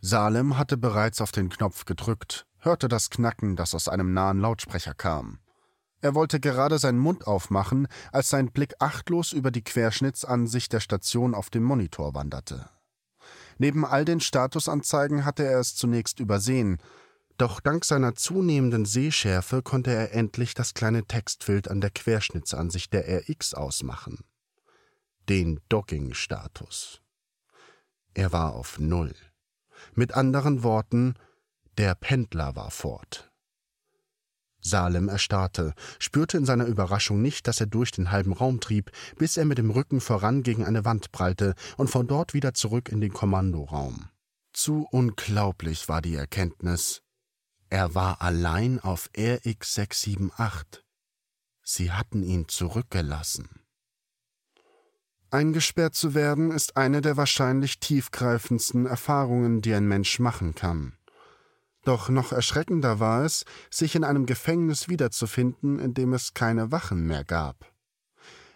[0.00, 4.94] Salem hatte bereits auf den Knopf gedrückt, hörte das Knacken, das aus einem nahen Lautsprecher
[4.94, 5.38] kam.
[6.00, 11.34] Er wollte gerade seinen Mund aufmachen, als sein Blick achtlos über die Querschnittsansicht der Station
[11.34, 12.68] auf dem Monitor wanderte.
[13.56, 16.78] Neben all den Statusanzeigen hatte er es zunächst übersehen,
[17.36, 23.20] doch dank seiner zunehmenden Sehschärfe konnte er endlich das kleine Textfeld an der Querschnittsansicht der
[23.20, 24.24] RX ausmachen.
[25.28, 27.00] Den Docking-Status.
[28.14, 29.14] Er war auf Null.
[29.94, 31.14] Mit anderen Worten,
[31.78, 33.30] der Pendler war fort.
[34.60, 39.36] Salem erstarrte, spürte in seiner Überraschung nicht, dass er durch den halben Raum trieb, bis
[39.36, 43.00] er mit dem Rücken voran gegen eine Wand prallte und von dort wieder zurück in
[43.00, 44.08] den Kommandoraum.
[44.54, 47.03] Zu unglaublich war die Erkenntnis.
[47.74, 50.84] Er war allein auf RX 678.
[51.64, 53.48] Sie hatten ihn zurückgelassen.
[55.32, 60.96] Eingesperrt zu werden ist eine der wahrscheinlich tiefgreifendsten Erfahrungen, die ein Mensch machen kann.
[61.84, 67.08] Doch noch erschreckender war es, sich in einem Gefängnis wiederzufinden, in dem es keine Wachen
[67.08, 67.74] mehr gab.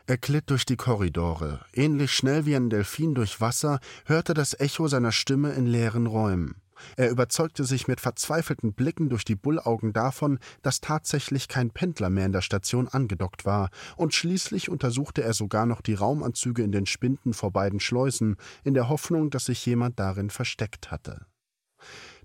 [0.07, 4.87] Er glitt durch die Korridore, ähnlich schnell wie ein Delfin durch Wasser, hörte das Echo
[4.87, 6.62] seiner Stimme in leeren Räumen.
[6.96, 12.26] Er überzeugte sich mit verzweifelten Blicken durch die Bullaugen davon, dass tatsächlich kein Pendler mehr
[12.26, 16.86] in der Station angedockt war, und schließlich untersuchte er sogar noch die Raumanzüge in den
[16.86, 21.26] Spinden vor beiden Schleusen, in der Hoffnung, dass sich jemand darin versteckt hatte.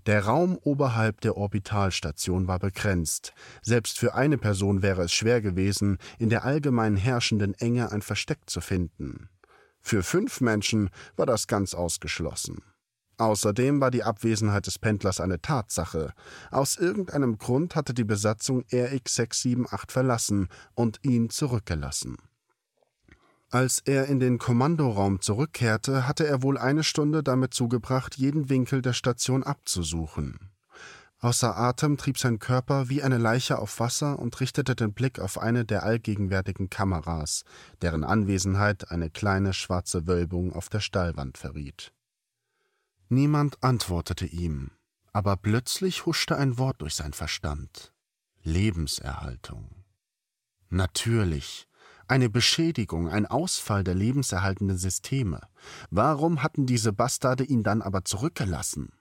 [0.06, 3.32] Der Raum oberhalb der Orbitalstation war begrenzt.
[3.62, 8.40] Selbst für eine Person wäre es schwer gewesen, in der allgemein herrschenden Enge ein Versteck
[8.46, 9.30] zu finden.
[9.80, 12.62] Für fünf Menschen war das ganz ausgeschlossen.
[13.16, 16.12] Außerdem war die Abwesenheit des Pendlers eine Tatsache.
[16.50, 22.16] Aus irgendeinem Grund hatte die Besatzung RX 678 verlassen und ihn zurückgelassen.
[23.50, 28.82] Als er in den Kommandoraum zurückkehrte, hatte er wohl eine Stunde damit zugebracht, jeden Winkel
[28.82, 30.50] der Station abzusuchen.
[31.20, 35.38] Außer Atem trieb sein Körper wie eine Leiche auf Wasser und richtete den Blick auf
[35.38, 37.44] eine der allgegenwärtigen Kameras,
[37.80, 41.92] deren Anwesenheit eine kleine schwarze Wölbung auf der Stallwand verriet.
[43.14, 44.72] Niemand antwortete ihm,
[45.12, 47.92] aber plötzlich huschte ein Wort durch sein Verstand
[48.42, 49.84] Lebenserhaltung.
[50.68, 51.68] Natürlich,
[52.08, 55.40] eine Beschädigung, ein Ausfall der lebenserhaltenden Systeme.
[55.90, 58.92] Warum hatten diese Bastarde ihn dann aber zurückgelassen?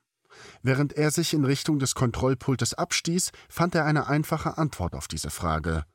[0.62, 5.32] Während er sich in Richtung des Kontrollpultes abstieß, fand er eine einfache Antwort auf diese
[5.32, 5.86] Frage.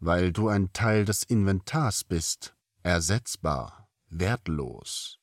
[0.00, 5.20] Weil du ein Teil des Inventars bist, ersetzbar, wertlos.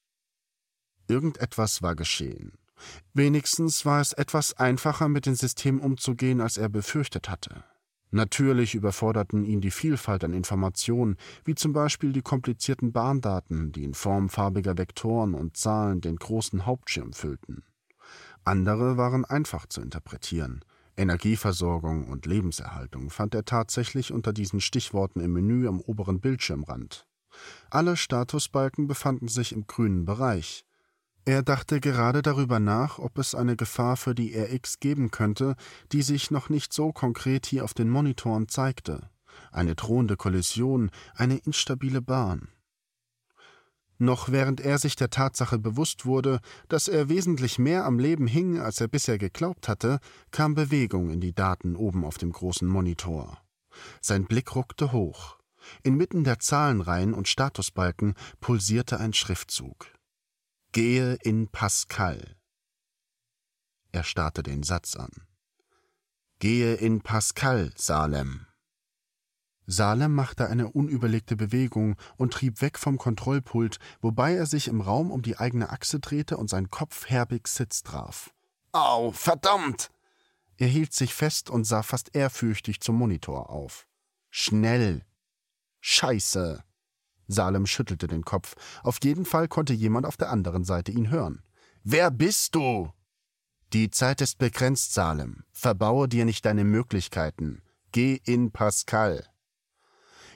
[1.07, 2.53] Irgendetwas war geschehen.
[3.13, 7.63] Wenigstens war es etwas einfacher, mit dem System umzugehen, als er befürchtet hatte.
[8.11, 13.95] Natürlich überforderten ihn die Vielfalt an Informationen, wie zum Beispiel die komplizierten Bahndaten, die in
[13.95, 17.63] Form farbiger Vektoren und Zahlen den großen Hauptschirm füllten.
[18.43, 20.63] Andere waren einfach zu interpretieren.
[20.95, 27.07] Energieversorgung und Lebenserhaltung fand er tatsächlich unter diesen Stichworten im Menü am oberen Bildschirmrand.
[27.71, 30.65] Alle Statusbalken befanden sich im grünen Bereich.
[31.25, 35.55] Er dachte gerade darüber nach, ob es eine Gefahr für die RX geben könnte,
[35.93, 39.09] die sich noch nicht so konkret hier auf den Monitoren zeigte.
[39.51, 42.49] Eine drohende Kollision, eine instabile Bahn.
[43.99, 48.59] Noch während er sich der Tatsache bewusst wurde, dass er wesentlich mehr am Leben hing,
[48.59, 49.99] als er bisher geglaubt hatte,
[50.31, 53.37] kam Bewegung in die Daten oben auf dem großen Monitor.
[54.01, 55.37] Sein Blick ruckte hoch.
[55.83, 59.92] Inmitten der Zahlenreihen und Statusbalken pulsierte ein Schriftzug.
[60.73, 62.35] Gehe in Pascal.
[63.91, 65.11] Er starrte den Satz an.
[66.39, 68.47] Gehe in Pascal, Salem.
[69.67, 75.11] Salem machte eine unüberlegte Bewegung und trieb weg vom Kontrollpult, wobei er sich im Raum
[75.11, 78.33] um die eigene Achse drehte und sein Kopf herbig Sitz traf.
[78.71, 79.91] Au, verdammt!
[80.57, 83.85] Er hielt sich fest und sah fast ehrfürchtig zum Monitor auf.
[84.31, 85.05] Schnell!
[85.81, 86.63] Scheiße!
[87.27, 88.55] Salem schüttelte den Kopf.
[88.83, 91.41] Auf jeden Fall konnte jemand auf der anderen Seite ihn hören.
[91.83, 92.91] Wer bist du?
[93.73, 95.43] Die Zeit ist begrenzt, Salem.
[95.51, 97.63] Verbaue dir nicht deine Möglichkeiten.
[97.91, 99.25] Geh in Pascal.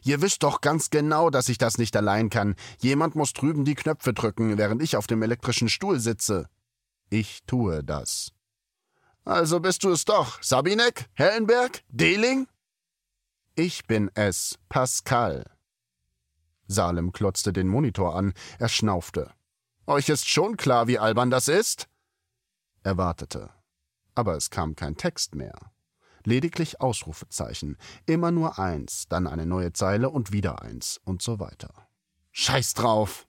[0.04, 2.56] Ihr wisst doch ganz genau, dass ich das nicht allein kann.
[2.80, 6.50] Jemand muss drüben die Knöpfe drücken, während ich auf dem elektrischen Stuhl sitze.
[7.10, 8.32] Ich tue das.
[9.26, 10.42] Also bist du es doch.
[10.42, 11.10] Sabinek?
[11.14, 11.84] Hellenberg?
[11.90, 12.48] Dehling?
[13.56, 15.46] Ich bin es, Pascal.
[16.68, 19.32] Salem klotzte den Monitor an, er schnaufte.
[19.86, 21.88] Euch ist schon klar, wie albern das ist?
[22.84, 23.50] Er wartete.
[24.16, 25.72] Aber es kam kein Text mehr.
[26.24, 27.78] Lediglich Ausrufezeichen.
[28.06, 31.74] Immer nur eins, dann eine neue Zeile und wieder eins und so weiter.
[32.32, 33.28] Scheiß drauf!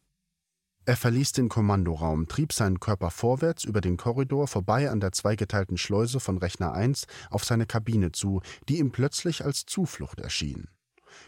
[0.85, 5.77] Er verließ den Kommandoraum, trieb seinen Körper vorwärts über den Korridor vorbei an der zweigeteilten
[5.77, 10.68] Schleuse von Rechner 1 auf seine Kabine zu, die ihm plötzlich als Zuflucht erschien.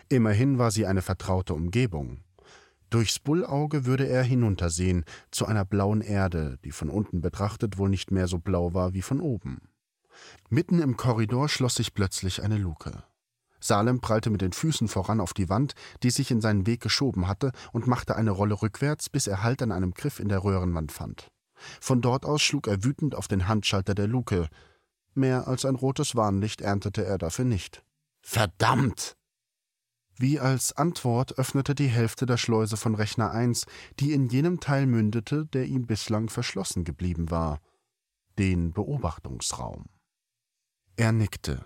[0.09, 2.23] Immerhin war sie eine vertraute Umgebung.
[2.90, 8.11] Durchs Bullauge würde er hinuntersehen zu einer blauen Erde, die von unten betrachtet wohl nicht
[8.11, 9.69] mehr so blau war wie von oben.
[10.49, 13.05] Mitten im Korridor schloss sich plötzlich eine Luke.
[13.61, 17.29] Salem prallte mit den Füßen voran auf die Wand, die sich in seinen Weg geschoben
[17.29, 20.90] hatte, und machte eine Rolle rückwärts, bis er Halt an einem Griff in der Röhrenwand
[20.93, 21.29] fand.
[21.81, 24.49] Von dort aus schlug er wütend auf den Handschalter der Luke.
[25.14, 27.85] Mehr als ein rotes Warnlicht erntete er dafür nicht.
[28.23, 29.16] Verdammt!
[30.22, 33.64] Wie als Antwort öffnete die Hälfte der Schleuse von Rechner 1,
[34.00, 37.59] die in jenem Teil mündete, der ihm bislang verschlossen geblieben war,
[38.38, 39.87] den Beobachtungsraum.
[40.96, 41.64] Er nickte.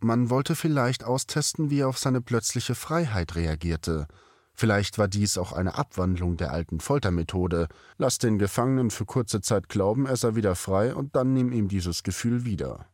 [0.00, 4.08] Man wollte vielleicht austesten, wie er auf seine plötzliche Freiheit reagierte.
[4.54, 7.68] Vielleicht war dies auch eine Abwandlung der alten Foltermethode.
[7.98, 11.68] Lass den Gefangenen für kurze Zeit glauben, er sei wieder frei, und dann nimm ihm
[11.68, 12.86] dieses Gefühl wieder.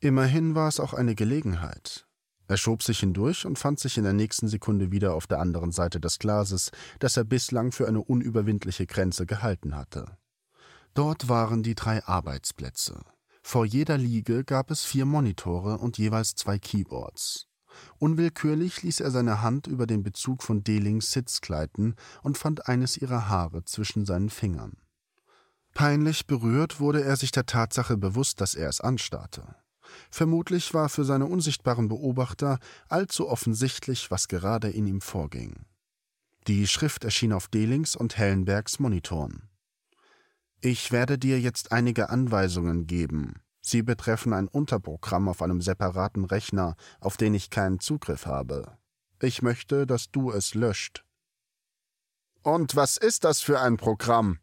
[0.00, 2.08] Immerhin war es auch eine Gelegenheit.
[2.48, 5.72] Er schob sich hindurch und fand sich in der nächsten Sekunde wieder auf der anderen
[5.72, 10.16] Seite des Glases, das er bislang für eine unüberwindliche Grenze gehalten hatte.
[10.94, 13.00] Dort waren die drei Arbeitsplätze.
[13.42, 17.46] Vor jeder Liege gab es vier Monitore und jeweils zwei Keyboards.
[17.98, 22.96] Unwillkürlich ließ er seine Hand über den Bezug von Delings Sitz gleiten und fand eines
[22.96, 24.78] ihrer Haare zwischen seinen Fingern.
[25.74, 29.54] Peinlich berührt wurde er sich der Tatsache bewusst, dass er es anstarrte.
[30.10, 35.66] Vermutlich war für seine unsichtbaren Beobachter allzu offensichtlich, was gerade in ihm vorging.
[36.46, 39.48] Die Schrift erschien auf Delings und Hellenbergs Monitoren.
[40.60, 43.40] Ich werde dir jetzt einige Anweisungen geben.
[43.60, 48.78] Sie betreffen ein Unterprogramm auf einem separaten Rechner, auf den ich keinen Zugriff habe.
[49.20, 51.04] Ich möchte, dass du es löscht.
[52.42, 54.38] Und was ist das für ein Programm?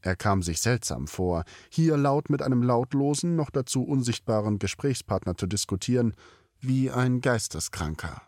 [0.00, 5.46] Er kam sich seltsam vor, hier laut mit einem lautlosen, noch dazu unsichtbaren Gesprächspartner zu
[5.46, 6.14] diskutieren,
[6.60, 8.22] wie ein Geisteskranker.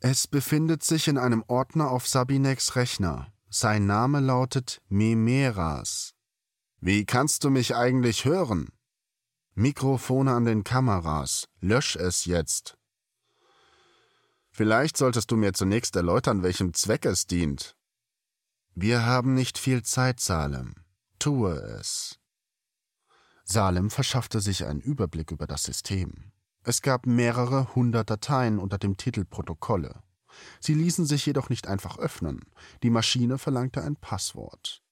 [0.00, 3.32] Es befindet sich in einem Ordner auf Sabineks Rechner.
[3.50, 6.14] Sein Name lautet Memeras.
[6.80, 8.68] Wie kannst du mich eigentlich hören?
[9.54, 11.48] Mikrofone an den Kameras.
[11.60, 12.78] Lösch es jetzt.
[14.50, 17.76] Vielleicht solltest du mir zunächst erläutern, welchem Zweck es dient.
[18.74, 20.74] Wir haben nicht viel Zeit, Salem.
[21.18, 22.18] Tue es.
[23.44, 26.32] Salem verschaffte sich einen Überblick über das System.
[26.62, 30.02] Es gab mehrere hundert Dateien unter dem Titel Protokolle.
[30.60, 32.40] Sie ließen sich jedoch nicht einfach öffnen.
[32.82, 34.82] Die Maschine verlangte ein Passwort.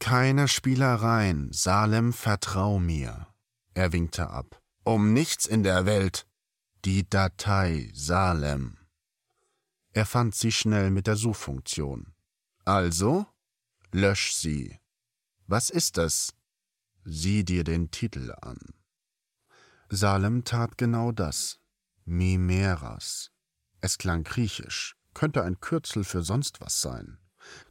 [0.00, 3.28] Keine Spielereien, Salem, vertrau mir.
[3.74, 4.60] Er winkte ab.
[4.82, 6.26] Um nichts in der Welt.
[6.84, 8.78] Die Datei, Salem.
[9.92, 12.09] Er fand sie schnell mit der Suchfunktion.
[12.70, 13.26] Also,
[13.90, 14.78] lösch sie.
[15.48, 16.36] Was ist es?
[17.04, 18.60] Sieh dir den Titel an.
[19.88, 21.58] Salem tat genau das.
[22.04, 23.32] Mimeras.
[23.80, 27.18] Es klang griechisch, könnte ein Kürzel für sonst was sein.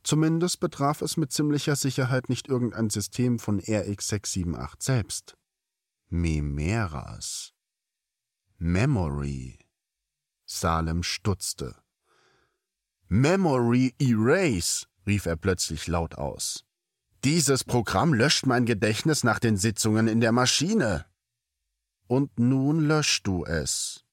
[0.04, 5.38] Zumindest betraf es mit ziemlicher Sicherheit nicht irgendein System von RX678 selbst.
[6.10, 7.54] Mimeras.
[8.58, 9.60] Memory.
[10.46, 11.82] Salem stutzte.
[13.08, 16.64] Memory Erase rief er plötzlich laut aus.
[17.26, 21.06] Dieses Programm löscht mein Gedächtnis nach den Sitzungen in der Maschine.
[22.08, 24.06] Und nun löschst du es.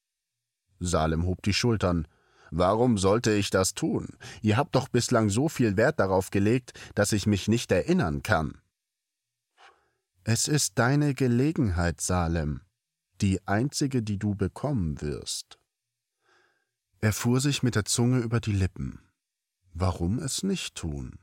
[0.81, 2.09] Salem hob die Schultern.
[2.51, 4.17] Warum sollte ich das tun?
[4.43, 8.61] Ihr habt doch bislang so viel Wert darauf gelegt, dass ich mich nicht erinnern kann.
[10.25, 12.63] Es ist deine Gelegenheit, Salem,
[13.21, 15.59] die einzige, die du bekommen wirst.
[17.01, 19.06] Er fuhr sich mit der Zunge über die Lippen.
[19.79, 21.19] Warum es nicht tun?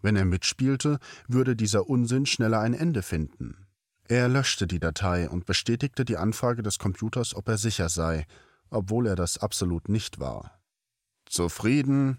[0.00, 3.66] Wenn er mitspielte, würde dieser Unsinn schneller ein Ende finden.
[4.04, 8.26] Er löschte die Datei und bestätigte die Anfrage des Computers, ob er sicher sei,
[8.70, 10.58] obwohl er das absolut nicht war.
[11.26, 12.18] Zufrieden?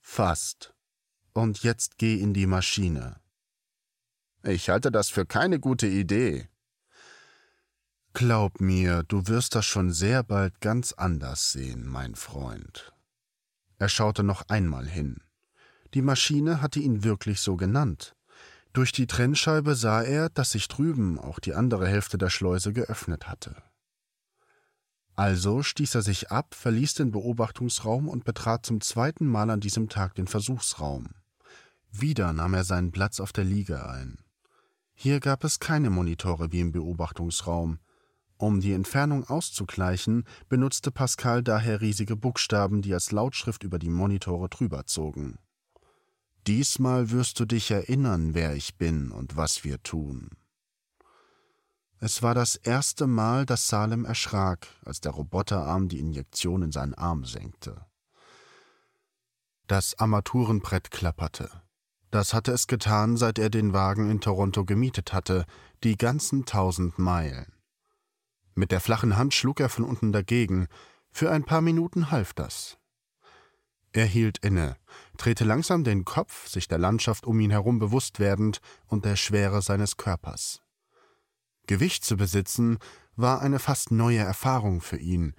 [0.00, 0.74] Fast.
[1.34, 3.20] Und jetzt geh in die Maschine.
[4.42, 6.48] Ich halte das für keine gute Idee.
[8.14, 12.91] Glaub mir, du wirst das schon sehr bald ganz anders sehen, mein Freund.
[13.82, 15.16] Er schaute noch einmal hin.
[15.92, 18.14] Die Maschine hatte ihn wirklich so genannt.
[18.72, 23.26] Durch die Trennscheibe sah er, dass sich drüben auch die andere Hälfte der Schleuse geöffnet
[23.26, 23.60] hatte.
[25.16, 29.88] Also stieß er sich ab, verließ den Beobachtungsraum und betrat zum zweiten Mal an diesem
[29.88, 31.08] Tag den Versuchsraum.
[31.90, 34.18] Wieder nahm er seinen Platz auf der Liege ein.
[34.94, 37.80] Hier gab es keine Monitore wie im Beobachtungsraum,
[38.42, 44.48] um die Entfernung auszugleichen, benutzte Pascal daher riesige Buchstaben, die als Lautschrift über die Monitore
[44.48, 45.38] drüber zogen.
[46.48, 50.30] Diesmal wirst du dich erinnern, wer ich bin und was wir tun.
[52.00, 56.94] Es war das erste Mal, dass Salem erschrak, als der Roboterarm die Injektion in seinen
[56.94, 57.86] Arm senkte.
[59.68, 61.48] Das Armaturenbrett klapperte.
[62.10, 65.46] Das hatte es getan, seit er den Wagen in Toronto gemietet hatte,
[65.84, 67.51] die ganzen tausend Meilen.
[68.54, 70.68] Mit der flachen Hand schlug er von unten dagegen.
[71.10, 72.78] Für ein paar Minuten half das.
[73.92, 74.76] Er hielt inne,
[75.18, 79.60] drehte langsam den Kopf, sich der Landschaft um ihn herum bewusst werdend und der Schwere
[79.60, 80.62] seines Körpers.
[81.66, 82.78] Gewicht zu besitzen
[83.16, 85.34] war eine fast neue Erfahrung für ihn.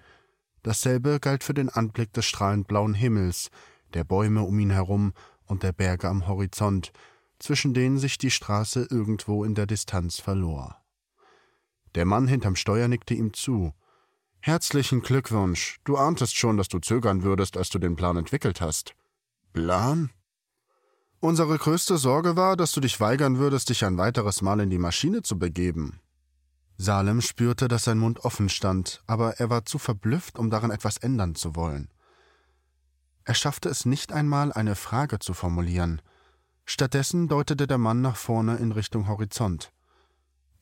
[0.61, 3.49] Dasselbe galt für den Anblick des strahlend blauen Himmels,
[3.93, 5.13] der Bäume um ihn herum
[5.45, 6.91] und der Berge am Horizont,
[7.39, 10.82] zwischen denen sich die Straße irgendwo in der Distanz verlor.
[11.95, 13.73] Der Mann hinterm Steuer nickte ihm zu.
[14.39, 15.79] Herzlichen Glückwunsch.
[15.83, 18.95] Du ahntest schon, dass du zögern würdest, als du den Plan entwickelt hast.
[19.53, 20.09] Plan?
[21.19, 24.77] Unsere größte Sorge war, dass du dich weigern würdest, dich ein weiteres Mal in die
[24.77, 26.01] Maschine zu begeben.
[26.77, 30.97] Salem spürte, dass sein Mund offen stand, aber er war zu verblüfft, um daran etwas
[30.97, 31.89] ändern zu wollen.
[33.25, 36.01] Er schaffte es nicht einmal, eine Frage zu formulieren.
[36.65, 39.71] Stattdessen deutete der Mann nach vorne in Richtung Horizont.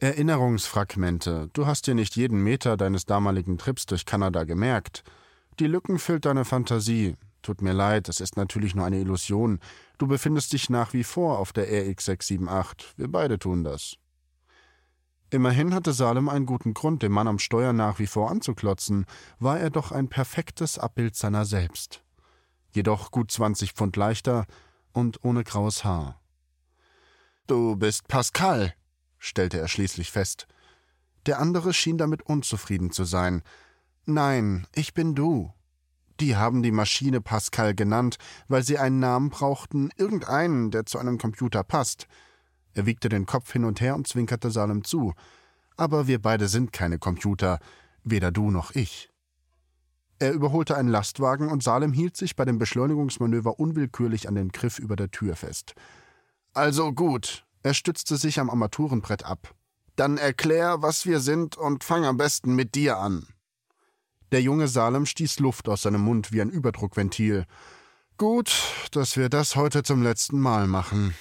[0.01, 1.49] Erinnerungsfragmente.
[1.53, 5.03] Du hast dir nicht jeden Meter deines damaligen Trips durch Kanada gemerkt.
[5.59, 7.15] Die Lücken füllt deine Fantasie.
[7.41, 9.59] Tut mir leid, es ist natürlich nur eine Illusion.
[9.97, 12.97] Du befindest dich nach wie vor auf der RX678.
[12.97, 13.95] Wir beide tun das.
[15.29, 19.05] Immerhin hatte Salem einen guten Grund, dem Mann am Steuer nach wie vor anzuklotzen,
[19.39, 22.03] war er doch ein perfektes Abbild seiner selbst
[22.73, 24.45] jedoch gut zwanzig Pfund leichter
[24.93, 26.19] und ohne graues Haar.
[27.47, 28.73] Du bist Pascal,
[29.21, 30.47] stellte er schließlich fest.
[31.27, 33.43] Der andere schien damit unzufrieden zu sein.
[34.05, 35.53] Nein, ich bin du.
[36.19, 38.17] Die haben die Maschine Pascal genannt,
[38.47, 42.07] weil sie einen Namen brauchten, irgendeinen, der zu einem Computer passt.
[42.73, 45.13] Er wiegte den Kopf hin und her und zwinkerte Salem zu.
[45.77, 47.59] Aber wir beide sind keine Computer,
[48.03, 49.09] weder du noch ich.
[50.19, 54.79] Er überholte einen Lastwagen und Salem hielt sich bei dem Beschleunigungsmanöver unwillkürlich an den Griff
[54.79, 55.73] über der Tür fest.
[56.53, 59.53] Also gut, er stützte sich am Armaturenbrett ab.
[59.95, 63.27] Dann erklär, was wir sind und fang am besten mit dir an.
[64.31, 67.45] Der junge Salem stieß Luft aus seinem Mund wie ein Überdruckventil.
[68.17, 68.53] Gut,
[68.91, 71.13] dass wir das heute zum letzten Mal machen.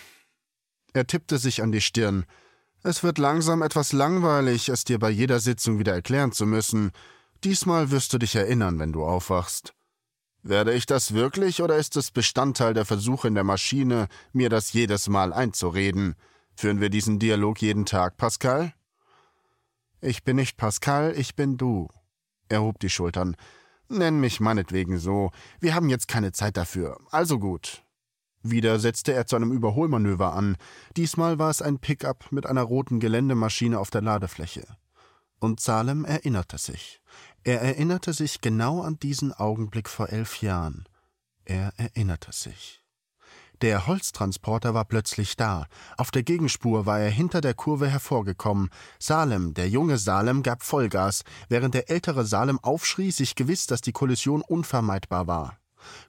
[0.93, 2.25] Er tippte sich an die Stirn.
[2.83, 6.93] Es wird langsam etwas langweilig, es dir bei jeder Sitzung wieder erklären zu müssen.
[7.45, 9.75] Diesmal wirst du dich erinnern, wenn du aufwachst.
[10.43, 14.73] Werde ich das wirklich oder ist es Bestandteil der Versuche in der Maschine, mir das
[14.73, 16.17] jedes Mal einzureden?
[16.61, 18.75] Führen wir diesen Dialog jeden Tag, Pascal?
[20.03, 21.89] Ich bin nicht Pascal, ich bin du.
[22.51, 23.35] Er hob die Schultern.
[23.89, 25.31] Nenn mich meinetwegen so.
[25.59, 26.99] Wir haben jetzt keine Zeit dafür.
[27.13, 27.83] Also gut.
[28.43, 30.59] Wieder setzte er zu einem Überholmanöver an.
[30.99, 34.67] Diesmal war es ein Pickup mit einer roten Geländemaschine auf der Ladefläche.
[35.39, 37.01] Und Salem erinnerte sich.
[37.43, 40.85] Er erinnerte sich genau an diesen Augenblick vor elf Jahren.
[41.47, 42.80] Er erinnerte sich.
[43.63, 45.67] Der Holztransporter war plötzlich da.
[45.99, 48.71] Auf der Gegenspur war er hinter der Kurve hervorgekommen.
[48.99, 53.93] Salem, der junge Salem, gab Vollgas, während der ältere Salem aufschrie, sich gewiss, dass die
[53.93, 55.59] Kollision unvermeidbar war.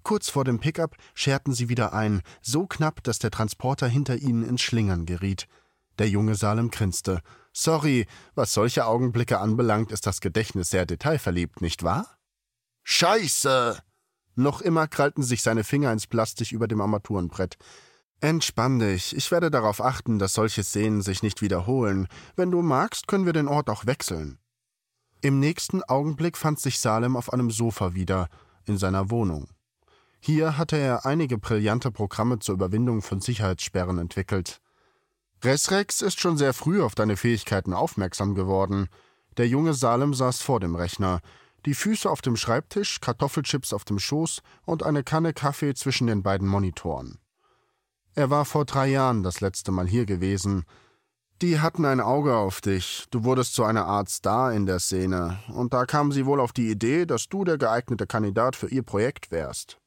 [0.03, 4.43] Kurz vor dem Pickup scherten sie wieder ein, so knapp, dass der Transporter hinter ihnen
[4.43, 5.47] ins Schlingern geriet.
[5.99, 7.21] Der junge Salem grinste.
[7.51, 12.17] Sorry, was solche Augenblicke anbelangt, ist das Gedächtnis sehr detailverliebt, nicht wahr?
[12.83, 13.81] Scheiße!
[14.35, 17.57] Noch immer krallten sich seine Finger ins Plastik über dem Armaturenbrett.
[18.19, 22.07] Entspann dich, ich werde darauf achten, dass solche Szenen sich nicht wiederholen.
[22.35, 24.37] Wenn du magst, können wir den Ort auch wechseln.
[25.21, 28.27] Im nächsten Augenblick fand sich Salem auf einem Sofa wieder,
[28.65, 29.49] in seiner Wohnung.
[30.19, 34.61] Hier hatte er einige brillante Programme zur Überwindung von Sicherheitssperren entwickelt.
[35.43, 38.87] Resrex ist schon sehr früh auf deine Fähigkeiten aufmerksam geworden.
[39.37, 41.21] Der junge Salem saß vor dem Rechner,
[41.65, 46.23] die Füße auf dem Schreibtisch, Kartoffelchips auf dem Schoß und eine Kanne Kaffee zwischen den
[46.23, 47.19] beiden Monitoren.
[48.13, 50.65] Er war vor drei Jahren das letzte Mal hier gewesen.
[51.41, 55.39] Die hatten ein Auge auf dich, du wurdest zu einer Art Star in der Szene,
[55.53, 58.83] und da kamen sie wohl auf die Idee, dass du der geeignete Kandidat für ihr
[58.83, 59.79] Projekt wärst.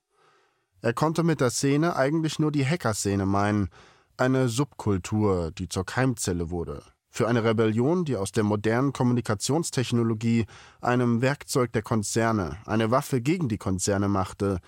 [0.80, 3.70] Er konnte mit der Szene eigentlich nur die Hackerszene meinen,
[4.16, 6.82] eine Subkultur, die zur Keimzelle wurde.
[7.16, 10.46] Für eine Rebellion, die aus der modernen Kommunikationstechnologie,
[10.80, 14.58] einem Werkzeug der Konzerne, eine Waffe gegen die Konzerne machte.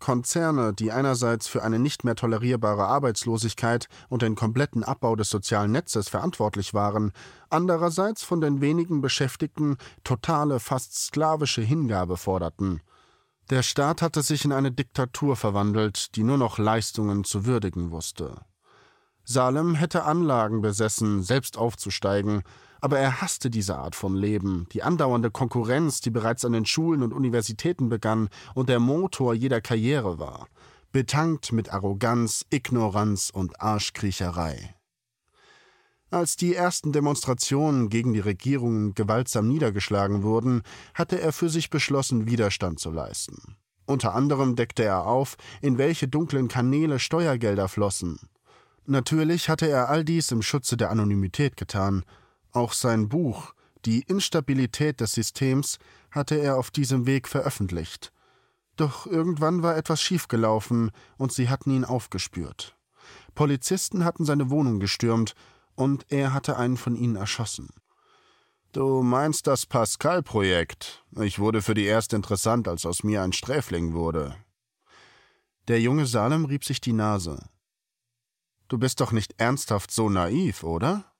[0.00, 5.72] Konzerne, die einerseits für eine nicht mehr tolerierbare Arbeitslosigkeit und den kompletten Abbau des sozialen
[5.72, 7.10] Netzes verantwortlich waren,
[7.48, 12.82] andererseits von den wenigen Beschäftigten totale, fast sklavische Hingabe forderten.
[13.48, 18.42] Der Staat hatte sich in eine Diktatur verwandelt, die nur noch Leistungen zu würdigen wusste.
[19.24, 22.42] Salem hätte Anlagen besessen, selbst aufzusteigen,
[22.80, 27.02] aber er hasste diese Art von Leben, die andauernde Konkurrenz, die bereits an den Schulen
[27.02, 30.48] und Universitäten begann und der Motor jeder Karriere war.
[30.92, 34.76] betankt mit Arroganz, Ignoranz und Arschkriecherei.
[36.10, 40.62] Als die ersten Demonstrationen gegen die Regierung gewaltsam niedergeschlagen wurden,
[40.94, 43.56] hatte er für sich beschlossen, Widerstand zu leisten.
[43.86, 48.20] Unter anderem deckte er auf, in welche dunklen Kanäle Steuergelder flossen.
[48.86, 52.04] Natürlich hatte er all dies im Schutze der Anonymität getan.
[52.52, 53.54] Auch sein Buch
[53.84, 55.78] Die Instabilität des Systems
[56.10, 58.12] hatte er auf diesem Weg veröffentlicht.
[58.76, 62.76] Doch irgendwann war etwas schiefgelaufen und sie hatten ihn aufgespürt.
[63.34, 65.34] Polizisten hatten seine Wohnung gestürmt
[65.74, 67.68] und er hatte einen von ihnen erschossen.
[68.72, 71.04] Du meinst das Pascal-Projekt?
[71.20, 74.36] Ich wurde für die erst interessant, als aus mir ein Sträfling wurde.
[75.68, 77.38] Der junge Salem rieb sich die Nase.
[78.68, 81.12] Du bist doch nicht ernsthaft so naiv, oder?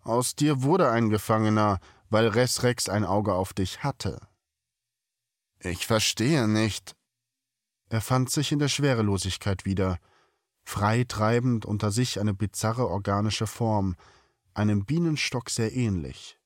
[0.00, 4.20] Aus dir wurde ein Gefangener, weil Resrex ein Auge auf dich hatte.
[5.60, 6.94] Ich verstehe nicht.
[7.88, 9.98] Er fand sich in der Schwerelosigkeit wieder,
[10.64, 13.96] frei treibend unter sich eine bizarre organische Form,
[14.54, 16.38] einem Bienenstock sehr ähnlich.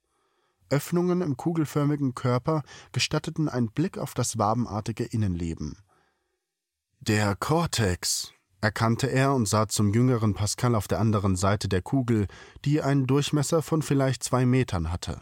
[0.70, 2.62] Öffnungen im kugelförmigen Körper
[2.92, 5.76] gestatteten einen Blick auf das wabenartige Innenleben.
[7.00, 12.28] Der Kortex, erkannte er und sah zum jüngeren Pascal auf der anderen Seite der Kugel,
[12.64, 15.20] die einen Durchmesser von vielleicht zwei Metern hatte.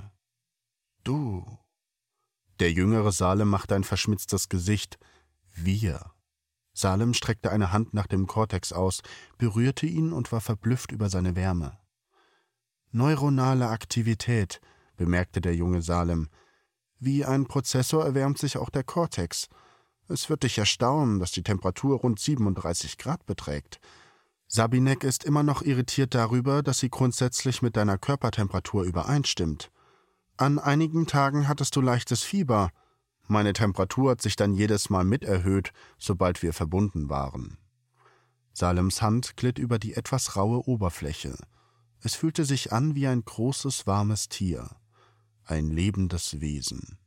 [1.03, 1.59] Du.
[2.61, 4.99] Der jüngere Salem machte ein verschmitztes Gesicht.
[5.53, 6.13] Wir.
[6.75, 9.01] Salem streckte eine Hand nach dem Kortex aus,
[9.39, 11.79] berührte ihn und war verblüfft über seine Wärme.
[12.93, 14.61] Neuronale Aktivität,
[14.97, 16.29] bemerkte der junge Salem.
[16.99, 19.49] Wie ein Prozessor erwärmt sich auch der Kortex.
[20.11, 23.79] Es wird dich erstaunen, dass die Temperatur rund 37 Grad beträgt.
[24.49, 29.71] Sabinek ist immer noch irritiert darüber, dass sie grundsätzlich mit deiner Körpertemperatur übereinstimmt.
[30.37, 32.71] An einigen Tagen hattest du leichtes Fieber.
[33.29, 37.57] Meine Temperatur hat sich dann jedes Mal mit erhöht, sobald wir verbunden waren.
[38.53, 41.37] Salems Hand glitt über die etwas raue Oberfläche.
[42.01, 44.71] Es fühlte sich an wie ein großes, warmes Tier,
[45.45, 46.99] ein lebendes Wesen.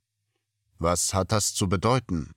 [0.79, 2.31] Was hat das zu bedeuten?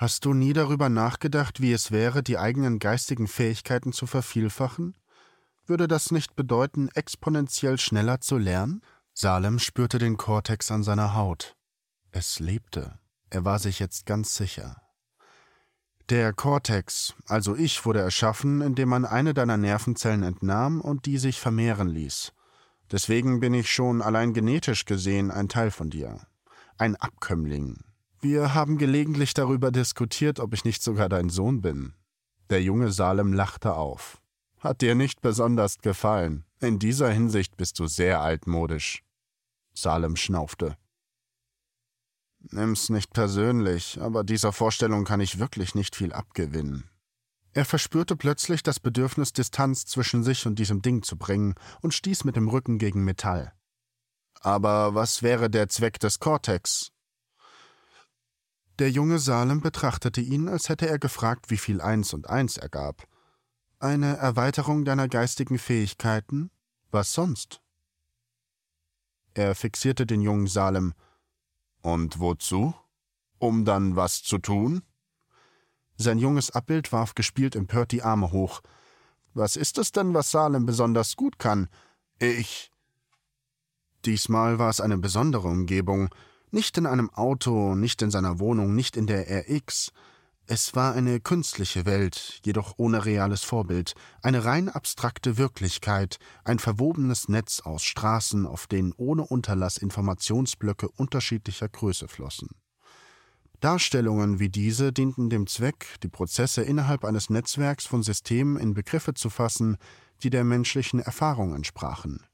[0.00, 4.94] Hast du nie darüber nachgedacht, wie es wäre, die eigenen geistigen Fähigkeiten zu vervielfachen?
[5.66, 8.80] Würde das nicht bedeuten, exponentiell schneller zu lernen?
[9.12, 11.54] Salem spürte den Kortex an seiner Haut.
[12.12, 12.98] Es lebte.
[13.28, 14.80] Er war sich jetzt ganz sicher.
[16.08, 21.38] Der Kortex, also ich, wurde erschaffen, indem man eine deiner Nervenzellen entnahm und die sich
[21.38, 22.32] vermehren ließ.
[22.90, 26.26] Deswegen bin ich schon allein genetisch gesehen ein Teil von dir.
[26.78, 27.84] Ein Abkömmling.
[28.22, 31.94] Wir haben gelegentlich darüber diskutiert, ob ich nicht sogar dein Sohn bin.
[32.50, 34.20] Der junge Salem lachte auf.
[34.58, 36.44] Hat dir nicht besonders gefallen.
[36.60, 39.02] In dieser Hinsicht bist du sehr altmodisch.
[39.72, 40.76] Salem schnaufte.
[42.40, 46.90] Nimm's nicht persönlich, aber dieser Vorstellung kann ich wirklich nicht viel abgewinnen.
[47.52, 52.24] Er verspürte plötzlich das Bedürfnis, Distanz zwischen sich und diesem Ding zu bringen und stieß
[52.24, 53.52] mit dem Rücken gegen Metall.
[54.40, 56.92] Aber was wäre der Zweck des Kortex?
[58.80, 63.06] Der junge Salem betrachtete ihn, als hätte er gefragt, wie viel eins und eins ergab.
[63.78, 66.50] Eine Erweiterung deiner geistigen Fähigkeiten?
[66.90, 67.60] Was sonst?
[69.34, 70.94] Er fixierte den jungen Salem.
[71.82, 72.74] Und wozu?
[73.38, 74.82] Um dann was zu tun?
[75.98, 78.62] Sein junges Abbild warf gespielt empört die Arme hoch.
[79.34, 81.68] Was ist es denn, was Salem besonders gut kann?
[82.18, 82.72] Ich.
[84.06, 86.08] Diesmal war es eine besondere Umgebung.
[86.52, 89.92] Nicht in einem Auto, nicht in seiner Wohnung, nicht in der RX.
[90.46, 97.28] Es war eine künstliche Welt, jedoch ohne reales Vorbild, eine rein abstrakte Wirklichkeit, ein verwobenes
[97.28, 102.48] Netz aus Straßen, auf denen ohne Unterlass Informationsblöcke unterschiedlicher Größe flossen.
[103.60, 109.14] Darstellungen wie diese dienten dem Zweck, die Prozesse innerhalb eines Netzwerks von Systemen in Begriffe
[109.14, 109.76] zu fassen,
[110.24, 112.24] die der menschlichen Erfahrung entsprachen.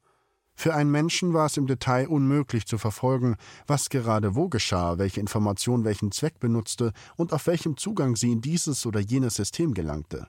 [0.56, 3.36] Für einen Menschen war es im Detail unmöglich zu verfolgen,
[3.66, 8.40] was gerade wo geschah, welche Information welchen Zweck benutzte und auf welchem Zugang sie in
[8.40, 10.28] dieses oder jenes System gelangte.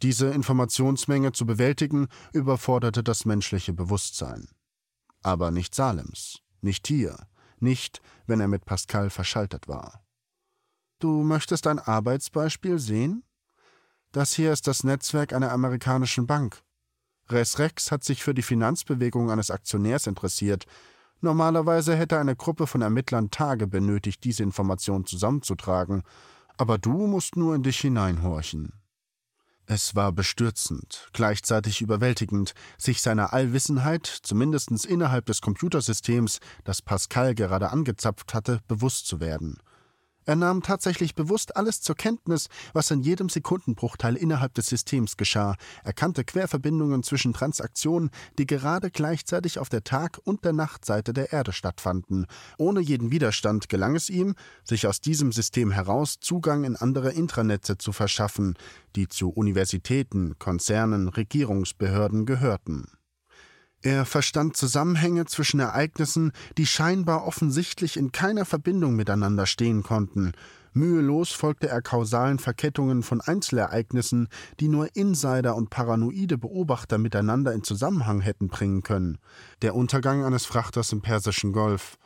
[0.00, 4.48] Diese Informationsmenge zu bewältigen, überforderte das menschliche Bewusstsein.
[5.22, 7.16] Aber nicht Salems, nicht hier,
[7.60, 10.02] nicht, wenn er mit Pascal verschaltet war.
[10.98, 13.22] Du möchtest ein Arbeitsbeispiel sehen?
[14.12, 16.62] Das hier ist das Netzwerk einer amerikanischen Bank.
[17.28, 20.66] Res Rex hat sich für die Finanzbewegung eines Aktionärs interessiert.
[21.20, 26.02] Normalerweise hätte eine Gruppe von Ermittlern Tage benötigt, diese Information zusammenzutragen,
[26.56, 28.72] aber du musst nur in dich hineinhorchen.
[29.66, 37.70] Es war bestürzend, gleichzeitig überwältigend, sich seiner Allwissenheit, zumindest innerhalb des Computersystems, das Pascal gerade
[37.70, 39.58] angezapft hatte, bewusst zu werden.
[40.24, 45.56] Er nahm tatsächlich bewusst alles zur Kenntnis, was in jedem Sekundenbruchteil innerhalb des Systems geschah,
[45.84, 51.52] erkannte Querverbindungen zwischen Transaktionen, die gerade gleichzeitig auf der Tag- und der Nachtseite der Erde
[51.52, 52.26] stattfanden.
[52.58, 57.78] Ohne jeden Widerstand gelang es ihm, sich aus diesem System heraus Zugang in andere Intranetze
[57.78, 58.54] zu verschaffen,
[58.94, 62.86] die zu Universitäten, Konzernen, Regierungsbehörden gehörten.
[63.82, 70.32] Er verstand Zusammenhänge zwischen Ereignissen, die scheinbar offensichtlich in keiner Verbindung miteinander stehen konnten.
[70.72, 74.28] Mühelos folgte er kausalen Verkettungen von Einzelereignissen,
[74.60, 79.18] die nur Insider und paranoide Beobachter miteinander in Zusammenhang hätten bringen können.
[79.62, 81.98] Der Untergang eines Frachters im Persischen Golf,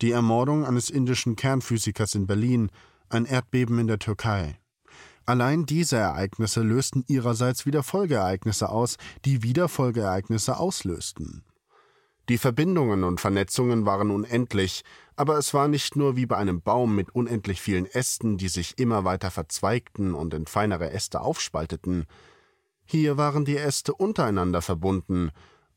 [0.00, 2.70] die Ermordung eines indischen Kernphysikers in Berlin,
[3.10, 4.56] ein Erdbeben in der Türkei.
[5.26, 11.44] Allein diese Ereignisse lösten ihrerseits wieder Folgeereignisse aus, die wieder Folgeereignisse auslösten.
[12.28, 14.82] Die Verbindungen und Vernetzungen waren unendlich,
[15.16, 18.78] aber es war nicht nur wie bei einem Baum mit unendlich vielen Ästen, die sich
[18.78, 22.06] immer weiter verzweigten und in feinere Äste aufspalteten.
[22.84, 25.30] Hier waren die Äste untereinander verbunden,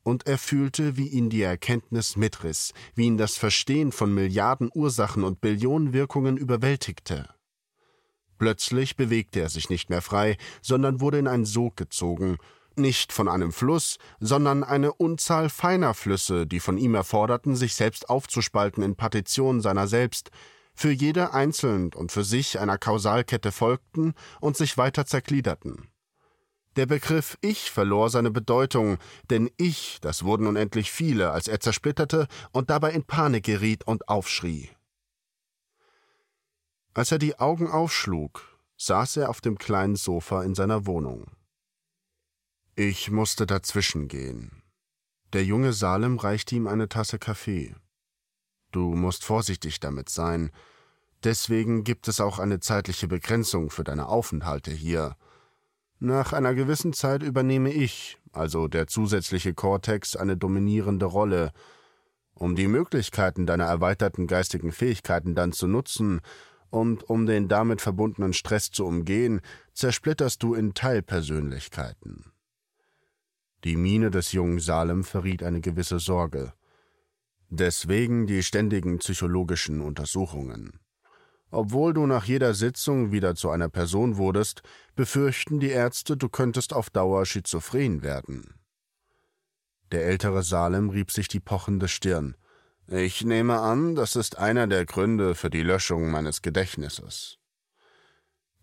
[0.03, 5.25] und er fühlte, wie ihn die Erkenntnis mitriss, wie ihn das Verstehen von Milliarden Ursachen
[5.25, 7.27] und Billionen Wirkungen überwältigte.
[8.37, 12.37] Plötzlich bewegte er sich nicht mehr frei, sondern wurde in einen Sog gezogen,
[12.75, 18.09] nicht von einem Fluss, sondern eine Unzahl feiner Flüsse, die von ihm erforderten, sich selbst
[18.09, 20.29] aufzuspalten in Partitionen seiner selbst,
[20.75, 25.87] für jede einzeln und für sich einer Kausalkette folgten und sich weiter zergliederten.
[26.75, 28.99] Der Begriff Ich verlor seine Bedeutung,
[29.31, 34.07] denn Ich, das wurden unendlich viele, als er zersplitterte und dabei in Panik geriet und
[34.07, 34.69] aufschrie.
[36.97, 41.27] Als er die Augen aufschlug, saß er auf dem kleinen Sofa in seiner Wohnung.
[42.73, 44.63] Ich musste dazwischen gehen.
[45.31, 47.75] Der junge Salem reichte ihm eine Tasse Kaffee.
[48.71, 50.49] Du musst vorsichtig damit sein.
[51.23, 55.15] Deswegen gibt es auch eine zeitliche Begrenzung für deine Aufenthalte hier.
[55.99, 61.51] Nach einer gewissen Zeit übernehme ich, also der zusätzliche Kortex, eine dominierende Rolle.
[62.33, 66.21] Um die Möglichkeiten deiner erweiterten geistigen Fähigkeiten dann zu nutzen,
[66.69, 69.41] und um den damit verbundenen Stress zu umgehen,
[69.73, 72.31] zersplitterst du in Teilpersönlichkeiten.
[73.63, 76.53] Die Miene des jungen Salem verriet eine gewisse Sorge.
[77.49, 80.79] Deswegen die ständigen psychologischen Untersuchungen.
[81.49, 84.63] Obwohl du nach jeder Sitzung wieder zu einer Person wurdest,
[84.95, 88.53] befürchten die Ärzte, du könntest auf Dauer schizophren werden.
[89.91, 92.35] Der ältere Salem rieb sich die pochende Stirn.
[92.89, 97.37] Ich nehme an, das ist einer der Gründe für die Löschung meines Gedächtnisses.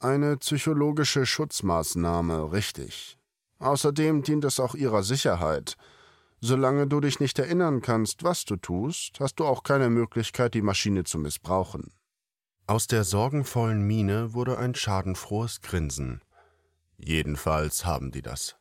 [0.00, 3.18] Eine psychologische Schutzmaßnahme, richtig.
[3.58, 5.76] Außerdem dient es auch ihrer Sicherheit.
[6.40, 10.62] Solange du dich nicht erinnern kannst, was du tust, hast du auch keine Möglichkeit, die
[10.62, 11.92] Maschine zu missbrauchen.
[12.66, 16.22] Aus der sorgenvollen Miene wurde ein schadenfrohes Grinsen.
[16.96, 18.56] Jedenfalls haben die das.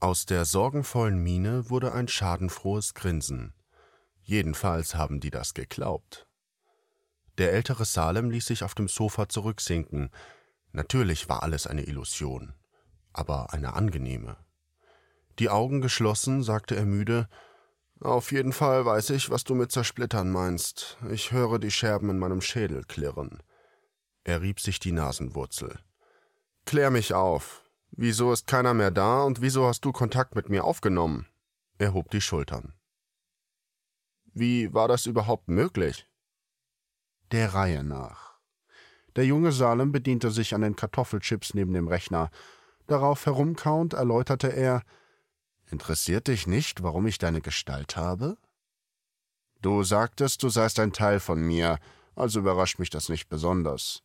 [0.00, 3.52] Aus der sorgenvollen Miene wurde ein schadenfrohes Grinsen.
[4.28, 6.26] Jedenfalls haben die das geglaubt.
[7.38, 10.10] Der ältere Salem ließ sich auf dem Sofa zurücksinken.
[10.72, 12.52] Natürlich war alles eine Illusion,
[13.12, 14.36] aber eine angenehme.
[15.38, 17.28] Die Augen geschlossen, sagte er müde,
[18.00, 20.98] Auf jeden Fall weiß ich, was du mit zersplittern meinst.
[21.08, 23.40] Ich höre die Scherben in meinem Schädel klirren.
[24.24, 25.78] Er rieb sich die Nasenwurzel.
[26.64, 27.62] Klär mich auf.
[27.92, 31.28] Wieso ist keiner mehr da und wieso hast du Kontakt mit mir aufgenommen?
[31.78, 32.74] Er hob die Schultern.
[34.38, 36.06] Wie war das überhaupt möglich?
[37.32, 38.38] Der Reihe nach.
[39.16, 42.30] Der junge Salem bediente sich an den Kartoffelchips neben dem Rechner.
[42.86, 44.82] Darauf herumkauend erläuterte er
[45.70, 48.36] Interessiert dich nicht, warum ich deine Gestalt habe?
[49.62, 51.78] Du sagtest, du seist ein Teil von mir,
[52.14, 54.02] also überrascht mich das nicht besonders.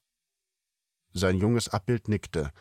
[1.11, 2.51] Sein junges Abbild nickte.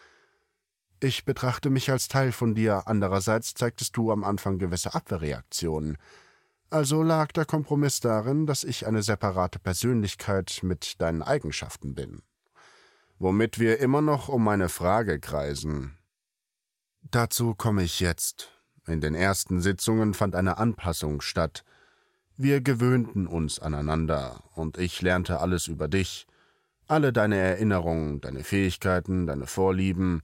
[0.98, 5.98] Ich betrachte mich als Teil von dir, andererseits zeigtest du am Anfang gewisse Abwehrreaktionen.
[6.72, 12.22] Also lag der Kompromiss darin, dass ich eine separate Persönlichkeit mit deinen Eigenschaften bin.
[13.18, 15.98] Womit wir immer noch um meine Frage kreisen.
[17.02, 18.52] Dazu komme ich jetzt.
[18.86, 21.64] In den ersten Sitzungen fand eine Anpassung statt.
[22.36, 26.28] Wir gewöhnten uns aneinander, und ich lernte alles über dich,
[26.86, 30.22] alle deine Erinnerungen, deine Fähigkeiten, deine Vorlieben.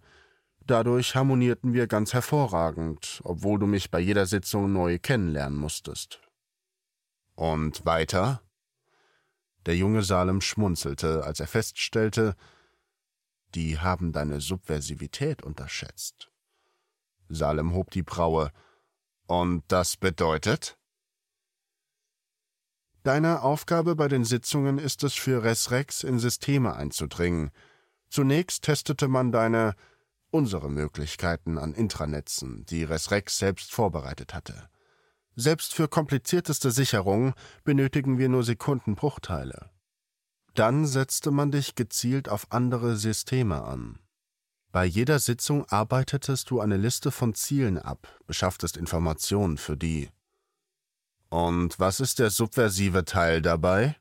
[0.64, 6.20] Dadurch harmonierten wir ganz hervorragend, obwohl du mich bei jeder Sitzung neu kennenlernen musstest.
[7.36, 8.42] Und weiter?
[9.66, 12.34] Der junge Salem schmunzelte, als er feststellte,
[13.54, 16.30] die haben deine Subversivität unterschätzt.
[17.28, 18.52] Salem hob die Braue.
[19.26, 20.78] Und das bedeutet?
[23.02, 27.50] Deine Aufgabe bei den Sitzungen ist es, für Resrex in Systeme einzudringen.
[28.08, 29.74] Zunächst testete man deine,
[30.30, 34.68] unsere Möglichkeiten an Intranetzen, die Resrex selbst vorbereitet hatte.
[35.36, 39.70] Selbst für komplizierteste Sicherungen benötigen wir nur Sekundenbruchteile.
[40.54, 43.98] Dann setzte man dich gezielt auf andere Systeme an.
[44.72, 50.08] Bei jeder Sitzung arbeitetest du eine Liste von Zielen ab, beschafftest Informationen für die.
[51.28, 53.96] Und was ist der subversive Teil dabei?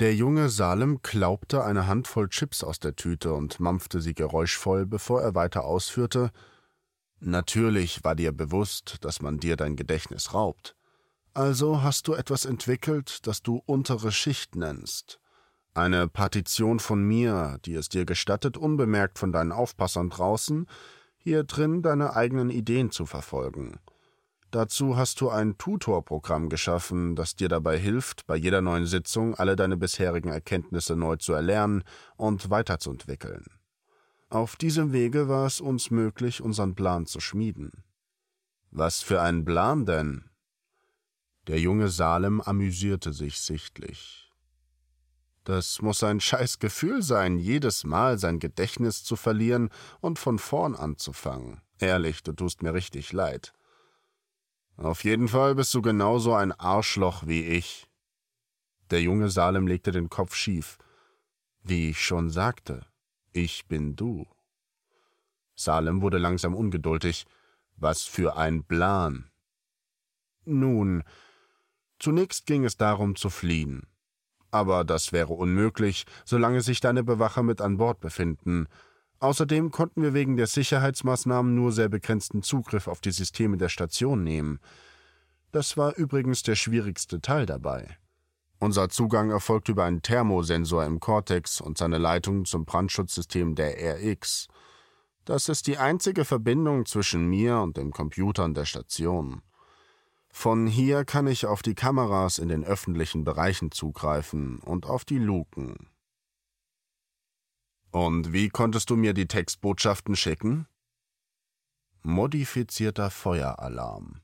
[0.00, 5.22] Der junge Salem klaubte eine Handvoll Chips aus der Tüte und mampfte sie geräuschvoll, bevor
[5.22, 6.30] er weiter ausführte,
[7.20, 10.76] Natürlich war dir bewusst, dass man dir dein Gedächtnis raubt.
[11.34, 15.20] Also hast du etwas entwickelt, das du untere Schicht nennst.
[15.74, 20.66] Eine Partition von mir, die es dir gestattet, unbemerkt von deinen Aufpassern draußen,
[21.16, 23.78] hier drin deine eigenen Ideen zu verfolgen.
[24.50, 29.56] Dazu hast du ein Tutorprogramm geschaffen, das dir dabei hilft, bei jeder neuen Sitzung alle
[29.56, 31.84] deine bisherigen Erkenntnisse neu zu erlernen
[32.16, 33.44] und weiterzuentwickeln.
[34.30, 37.84] Auf diesem Wege war es uns möglich, unseren Plan zu schmieden.
[38.70, 40.28] Was für ein Plan denn?
[41.46, 44.30] Der junge Salem amüsierte sich sichtlich.
[45.44, 49.70] Das muss ein scheiß Gefühl sein, jedes Mal sein Gedächtnis zu verlieren
[50.00, 51.62] und von vorn anzufangen.
[51.78, 53.54] Ehrlich, du tust mir richtig leid.
[54.76, 57.88] Auf jeden Fall bist du genauso ein Arschloch wie ich.
[58.90, 60.76] Der junge Salem legte den Kopf schief.
[61.62, 62.84] Wie ich schon sagte,
[63.32, 64.26] ich bin du.
[65.54, 67.26] Salem wurde langsam ungeduldig.
[67.76, 69.30] Was für ein Plan.
[70.44, 71.04] Nun,
[71.98, 73.86] zunächst ging es darum zu fliehen.
[74.50, 78.66] Aber das wäre unmöglich, solange sich deine Bewacher mit an Bord befinden.
[79.20, 84.24] Außerdem konnten wir wegen der Sicherheitsmaßnahmen nur sehr begrenzten Zugriff auf die Systeme der Station
[84.24, 84.60] nehmen.
[85.52, 87.98] Das war übrigens der schwierigste Teil dabei.
[88.60, 94.48] Unser Zugang erfolgt über einen Thermosensor im Cortex und seine Leitung zum Brandschutzsystem der RX.
[95.24, 99.42] Das ist die einzige Verbindung zwischen mir und den Computern der Station.
[100.30, 105.18] Von hier kann ich auf die Kameras in den öffentlichen Bereichen zugreifen und auf die
[105.18, 105.90] Luken.
[107.90, 110.66] Und wie konntest du mir die Textbotschaften schicken?
[112.02, 114.20] Modifizierter Feueralarm.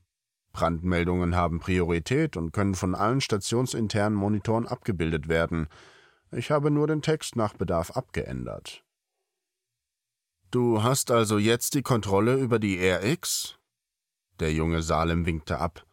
[0.55, 5.67] Brandmeldungen haben Priorität und können von allen stationsinternen Monitoren abgebildet werden.
[6.31, 8.85] Ich habe nur den Text nach Bedarf abgeändert.
[10.51, 13.59] Du hast also jetzt die Kontrolle über die RX?
[14.39, 15.85] Der junge Salem winkte ab.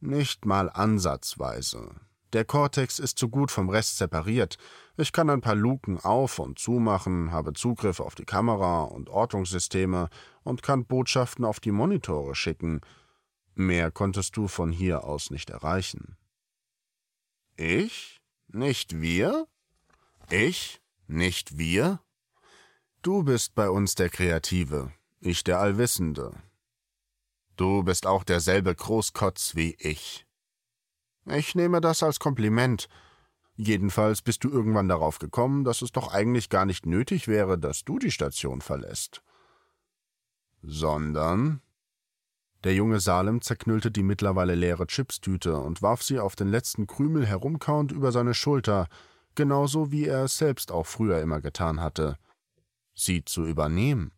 [0.00, 1.90] Nicht mal ansatzweise.
[2.32, 4.56] Der Cortex ist zu gut vom Rest separiert.
[4.96, 10.08] Ich kann ein paar Luken auf und zumachen, habe Zugriff auf die Kamera und Ortungssysteme
[10.42, 12.80] und kann Botschaften auf die Monitore schicken.
[13.60, 16.16] Mehr konntest du von hier aus nicht erreichen.
[17.56, 18.18] Ich?
[18.48, 19.48] Nicht wir?
[20.30, 20.80] Ich?
[21.06, 22.00] Nicht wir?
[23.02, 26.32] Du bist bei uns der Kreative, ich der Allwissende.
[27.56, 30.26] Du bist auch derselbe Großkotz wie ich.
[31.26, 32.88] Ich nehme das als Kompliment.
[33.56, 37.84] Jedenfalls bist du irgendwann darauf gekommen, dass es doch eigentlich gar nicht nötig wäre, dass
[37.84, 39.22] du die Station verlässt.
[40.62, 41.60] Sondern
[42.64, 47.26] der junge Salem zerknüllte die mittlerweile leere Chipstüte und warf sie auf den letzten Krümel
[47.26, 48.88] herumkauend über seine Schulter,
[49.34, 52.18] genauso wie er es selbst auch früher immer getan hatte.
[52.94, 54.12] Sie zu übernehmen.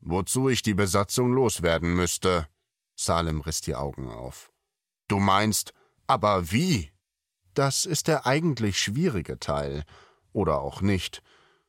[0.00, 2.46] Wozu ich die Besatzung loswerden müsste.
[2.96, 4.52] Salem riss die Augen auf.
[5.08, 5.72] Du meinst,
[6.06, 6.90] aber wie?
[7.54, 9.84] Das ist der eigentlich schwierige Teil.
[10.32, 11.22] Oder auch nicht.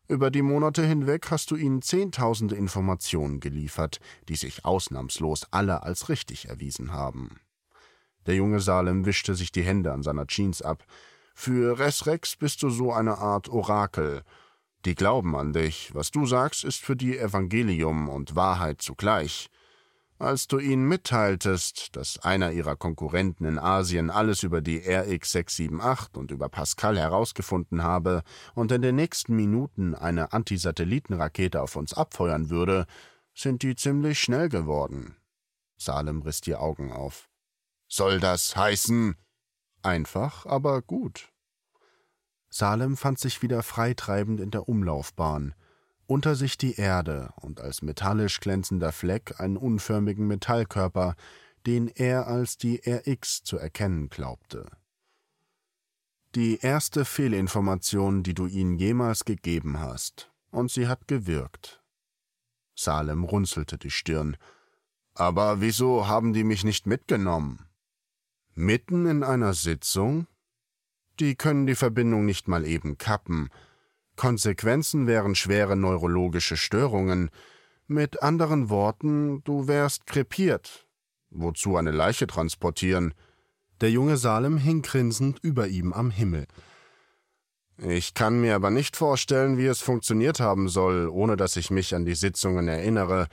[0.08, 6.10] Über die Monate hinweg hast du ihnen zehntausende Informationen geliefert, die sich ausnahmslos alle als
[6.10, 7.40] richtig erwiesen haben.
[8.26, 10.84] Der junge Salem wischte sich die Hände an seiner Jeans ab.
[11.34, 14.24] Für Resrex bist du so eine Art Orakel.
[14.86, 15.94] Die glauben an dich.
[15.94, 19.50] Was du sagst, ist für die Evangelium und Wahrheit zugleich.
[20.22, 26.30] Als du ihnen mitteiltest, dass einer ihrer Konkurrenten in Asien alles über die RX-678 und
[26.30, 28.22] über Pascal herausgefunden habe
[28.54, 32.86] und in den nächsten Minuten eine Antisatellitenrakete auf uns abfeuern würde,
[33.34, 35.16] sind die ziemlich schnell geworden.
[35.78, 37.28] Salem riss die Augen auf.
[37.88, 39.16] Soll das heißen?
[39.82, 41.34] Einfach, aber gut.
[42.48, 45.56] Salem fand sich wieder freitreibend in der Umlaufbahn
[46.12, 51.16] unter sich die Erde und als metallisch glänzender Fleck einen unförmigen Metallkörper,
[51.66, 54.66] den er als die RX zu erkennen glaubte.
[56.36, 61.82] Die erste Fehlinformation, die du ihnen jemals gegeben hast, und sie hat gewirkt.
[62.76, 64.36] Salem runzelte die Stirn.
[65.14, 67.70] Aber wieso haben die mich nicht mitgenommen?
[68.54, 70.28] Mitten in einer Sitzung?
[71.22, 73.50] Die können die Verbindung nicht mal eben kappen.
[74.22, 77.32] Konsequenzen wären schwere neurologische Störungen.
[77.88, 80.88] Mit anderen Worten, du wärst krepiert.
[81.32, 83.16] Wozu eine Leiche transportieren?
[83.82, 86.46] Der junge Salem hing grinsend über ihm am Himmel.
[87.80, 91.96] Ich kann mir aber nicht vorstellen, wie es funktioniert haben soll, ohne dass ich mich
[91.96, 93.26] an die Sitzungen erinnere.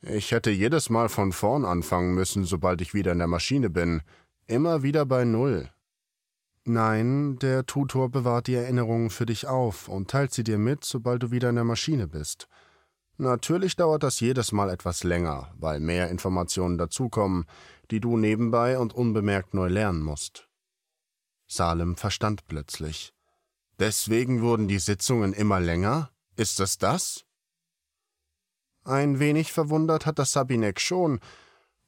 [0.00, 4.00] Ich hätte jedes Mal von vorn anfangen müssen, sobald ich wieder in der Maschine bin.
[4.46, 5.68] Immer wieder bei Null.
[6.64, 11.22] Nein, der Tutor bewahrt die Erinnerungen für dich auf und teilt sie dir mit, sobald
[11.22, 12.48] du wieder in der Maschine bist.
[13.18, 17.46] Natürlich dauert das jedes Mal etwas länger, weil mehr Informationen dazukommen,
[17.90, 20.48] die du nebenbei und unbemerkt neu lernen musst.
[21.46, 23.12] Salem verstand plötzlich.
[23.78, 26.10] Deswegen wurden die Sitzungen immer länger?
[26.36, 27.24] Ist es das?
[28.84, 31.20] Ein wenig verwundert hat das Sabinek schon,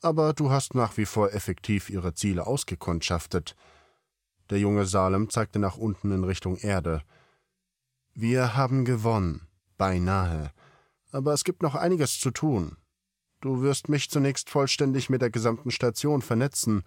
[0.03, 3.57] aber du hast nach wie vor effektiv ihre Ziele ausgekundschaftet.
[4.51, 7.03] Der junge Salem zeigte nach unten in Richtung Erde.
[8.15, 10.51] Wir haben gewonnen, beinahe,
[11.11, 12.77] aber es gibt noch einiges zu tun.
[13.41, 16.83] Du wirst mich zunächst vollständig mit der gesamten Station vernetzen,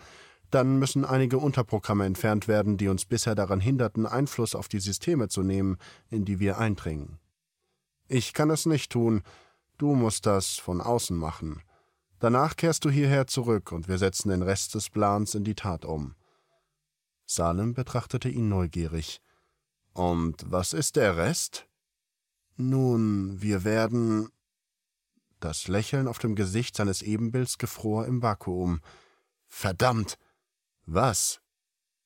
[0.51, 5.27] dann müssen einige Unterprogramme entfernt werden, die uns bisher daran hinderten, Einfluss auf die Systeme
[5.27, 5.77] zu nehmen,
[6.09, 7.19] in die wir eindringen.
[8.07, 9.23] Ich kann es nicht tun,
[9.77, 11.61] du musst das von außen machen.
[12.19, 15.85] Danach kehrst du hierher zurück und wir setzen den Rest des Plans in die Tat
[15.85, 16.15] um.
[17.27, 19.21] Salem betrachtete ihn neugierig.
[19.93, 21.67] Und was ist der Rest?
[22.55, 24.29] Nun, wir werden.
[25.39, 28.81] Das Lächeln auf dem Gesicht seines Ebenbilds gefror im Vakuum.
[29.45, 30.17] Verdammt!
[30.85, 31.41] Was?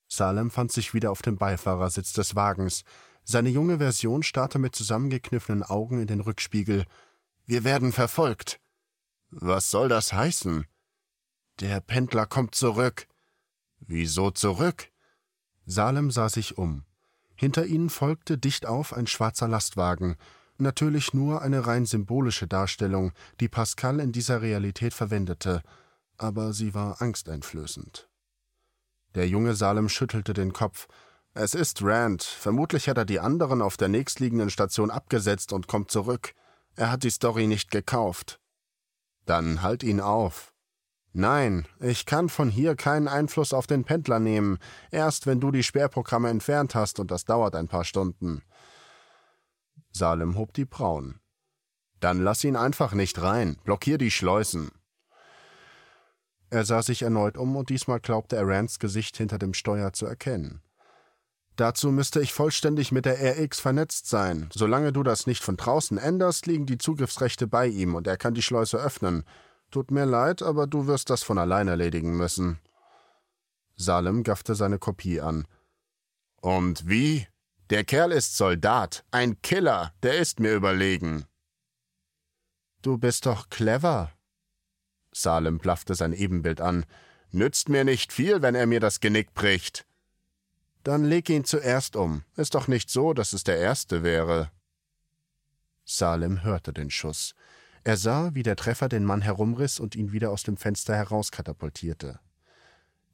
[0.07, 2.83] Salem fand sich wieder auf dem Beifahrersitz des Wagens.
[3.23, 6.85] Seine junge Version starrte mit zusammengekniffenen Augen in den Rückspiegel.
[7.45, 8.59] Wir werden verfolgt.
[9.29, 10.65] Was soll das heißen?
[11.59, 13.07] Der Pendler kommt zurück.
[13.79, 14.90] Wieso zurück?
[15.71, 16.83] Salem sah sich um.
[17.35, 20.17] Hinter ihnen folgte dicht auf ein schwarzer Lastwagen,
[20.57, 25.63] natürlich nur eine rein symbolische Darstellung, die Pascal in dieser Realität verwendete,
[26.17, 28.09] aber sie war angsteinflößend.
[29.15, 30.87] Der junge Salem schüttelte den Kopf.
[31.33, 32.23] Es ist Rand.
[32.23, 36.33] Vermutlich hat er die anderen auf der nächstliegenden Station abgesetzt und kommt zurück.
[36.75, 38.41] Er hat die Story nicht gekauft.
[39.25, 40.50] Dann halt ihn auf.
[41.13, 44.59] Nein, ich kann von hier keinen Einfluss auf den Pendler nehmen,
[44.91, 48.43] erst wenn du die Sperrprogramme entfernt hast, und das dauert ein paar Stunden.
[49.91, 51.19] Salem hob die Brauen.
[51.99, 54.71] Dann lass ihn einfach nicht rein, blockier die Schleusen.
[56.49, 60.05] Er sah sich erneut um und diesmal glaubte er Rands Gesicht hinter dem Steuer zu
[60.05, 60.61] erkennen.
[61.55, 64.49] Dazu müsste ich vollständig mit der RX vernetzt sein.
[64.53, 68.33] Solange du das nicht von draußen änderst, liegen die Zugriffsrechte bei ihm und er kann
[68.33, 69.23] die Schleuse öffnen.
[69.71, 72.59] Tut mir leid, aber du wirst das von allein erledigen müssen.
[73.75, 75.47] Salem gaffte seine Kopie an.
[76.41, 77.27] Und wie?
[77.69, 81.25] Der Kerl ist Soldat, ein Killer, der ist mir überlegen.
[82.81, 84.11] Du bist doch clever,
[85.11, 86.85] Salem blaffte sein Ebenbild an.
[87.31, 89.85] Nützt mir nicht viel, wenn er mir das Genick bricht.
[90.83, 92.23] Dann leg ihn zuerst um.
[92.35, 94.51] Ist doch nicht so, dass es der erste wäre.
[95.85, 97.35] Salem hörte den Schuss.
[97.83, 102.19] Er sah, wie der Treffer den Mann herumriss und ihn wieder aus dem Fenster herauskatapultierte.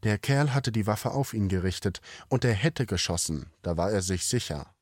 [0.03, 4.01] Der Kerl hatte die Waffe auf ihn gerichtet, und er hätte geschossen, da war er
[4.01, 4.74] sich sicher.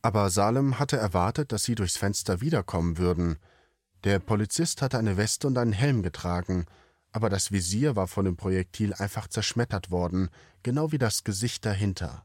[0.00, 3.38] Aber Salem hatte erwartet, dass sie durchs Fenster wiederkommen würden.
[4.04, 6.66] Der Polizist hatte eine Weste und einen Helm getragen,
[7.10, 10.30] aber das Visier war von dem Projektil einfach zerschmettert worden,
[10.62, 12.24] genau wie das Gesicht dahinter.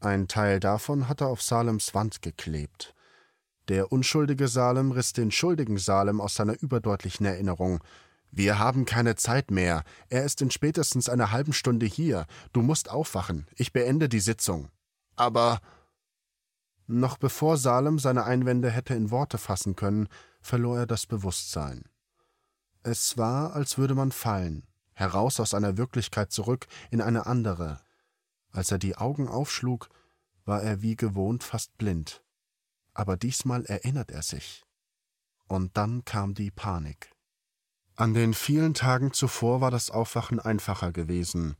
[0.00, 2.93] Ein Teil davon hatte auf Salems Wand geklebt.
[3.68, 7.82] Der unschuldige Salem riss den schuldigen Salem aus seiner überdeutlichen Erinnerung.
[8.30, 9.84] Wir haben keine Zeit mehr.
[10.08, 12.26] Er ist in spätestens einer halben Stunde hier.
[12.52, 13.46] Du musst aufwachen.
[13.56, 14.68] Ich beende die Sitzung.
[15.16, 15.60] Aber.
[16.86, 20.08] Noch bevor Salem seine Einwände hätte in Worte fassen können,
[20.42, 21.84] verlor er das Bewusstsein.
[22.82, 27.80] Es war, als würde man fallen, heraus aus einer Wirklichkeit zurück in eine andere.
[28.50, 29.88] Als er die Augen aufschlug,
[30.44, 32.23] war er wie gewohnt fast blind.
[32.94, 34.64] Aber diesmal erinnert er sich.
[35.46, 37.10] Und dann kam die Panik.
[37.96, 41.56] An den vielen Tagen zuvor war das Aufwachen einfacher gewesen.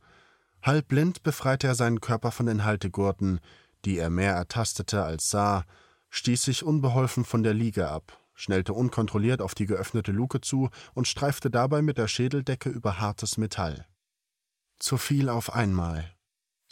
[0.61, 3.39] Halbblind befreite er seinen Körper von den Haltegurten,
[3.85, 5.63] die er mehr ertastete als sah,
[6.09, 11.07] stieß sich unbeholfen von der Liege ab, schnellte unkontrolliert auf die geöffnete Luke zu und
[11.07, 13.85] streifte dabei mit der Schädeldecke über hartes Metall.
[14.79, 16.14] Zu viel auf einmal.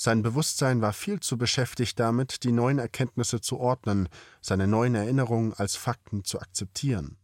[0.04, 4.10] Sein Bewusstsein war viel zu beschäftigt damit, die neuen Erkenntnisse zu ordnen,
[4.42, 7.16] seine neuen Erinnerungen als Fakten zu akzeptieren.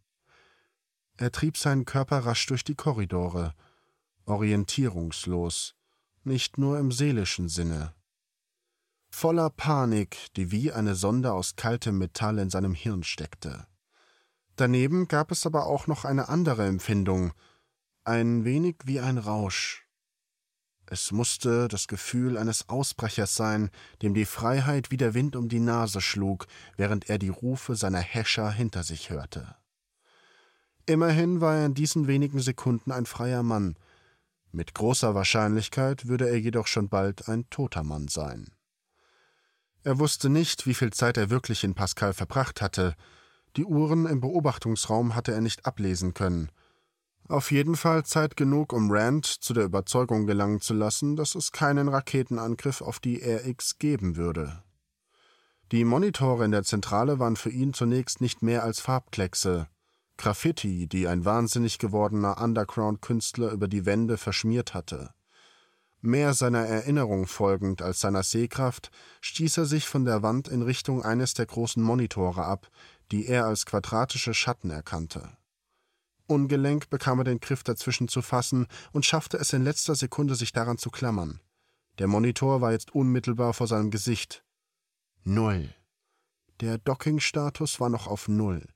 [1.18, 3.52] Er trieb seinen Körper rasch durch die Korridore,
[4.24, 5.74] orientierungslos,
[6.24, 7.92] nicht nur im seelischen Sinne.
[9.10, 13.66] voller Panik, die wie eine Sonde aus kaltem Metall in seinem Hirn steckte.
[14.56, 17.34] Daneben gab es aber auch noch eine andere Empfindung,
[18.04, 19.86] ein wenig wie ein Rausch.
[20.92, 23.70] Es musste das Gefühl eines Ausbrechers sein,
[24.02, 28.00] dem die Freiheit wie der Wind um die Nase schlug, während er die Rufe seiner
[28.00, 29.54] Häscher hinter sich hörte.
[30.86, 33.76] Immerhin war er in diesen wenigen Sekunden ein freier Mann,
[34.52, 38.50] mit großer Wahrscheinlichkeit würde er jedoch schon bald ein toter Mann sein.
[39.84, 42.96] Er wusste nicht, wie viel Zeit er wirklich in Pascal verbracht hatte,
[43.56, 46.50] die Uhren im Beobachtungsraum hatte er nicht ablesen können,
[47.30, 51.52] auf jeden Fall Zeit genug, um Rand zu der Überzeugung gelangen zu lassen, dass es
[51.52, 54.62] keinen Raketenangriff auf die RX geben würde.
[55.72, 59.68] Die Monitore in der Zentrale waren für ihn zunächst nicht mehr als Farbkleckse,
[60.16, 65.14] Graffiti, die ein wahnsinnig gewordener Underground-Künstler über die Wände verschmiert hatte.
[66.02, 71.02] Mehr seiner Erinnerung folgend als seiner Sehkraft stieß er sich von der Wand in Richtung
[71.02, 72.68] eines der großen Monitore ab,
[73.12, 75.39] die er als quadratische Schatten erkannte.
[76.30, 80.52] Ungelenk bekam er den Griff dazwischen zu fassen und schaffte es in letzter Sekunde, sich
[80.52, 81.40] daran zu klammern.
[81.98, 84.44] Der Monitor war jetzt unmittelbar vor seinem Gesicht.
[85.22, 85.74] Null.
[86.60, 88.66] Der Docking-Status war noch auf Null.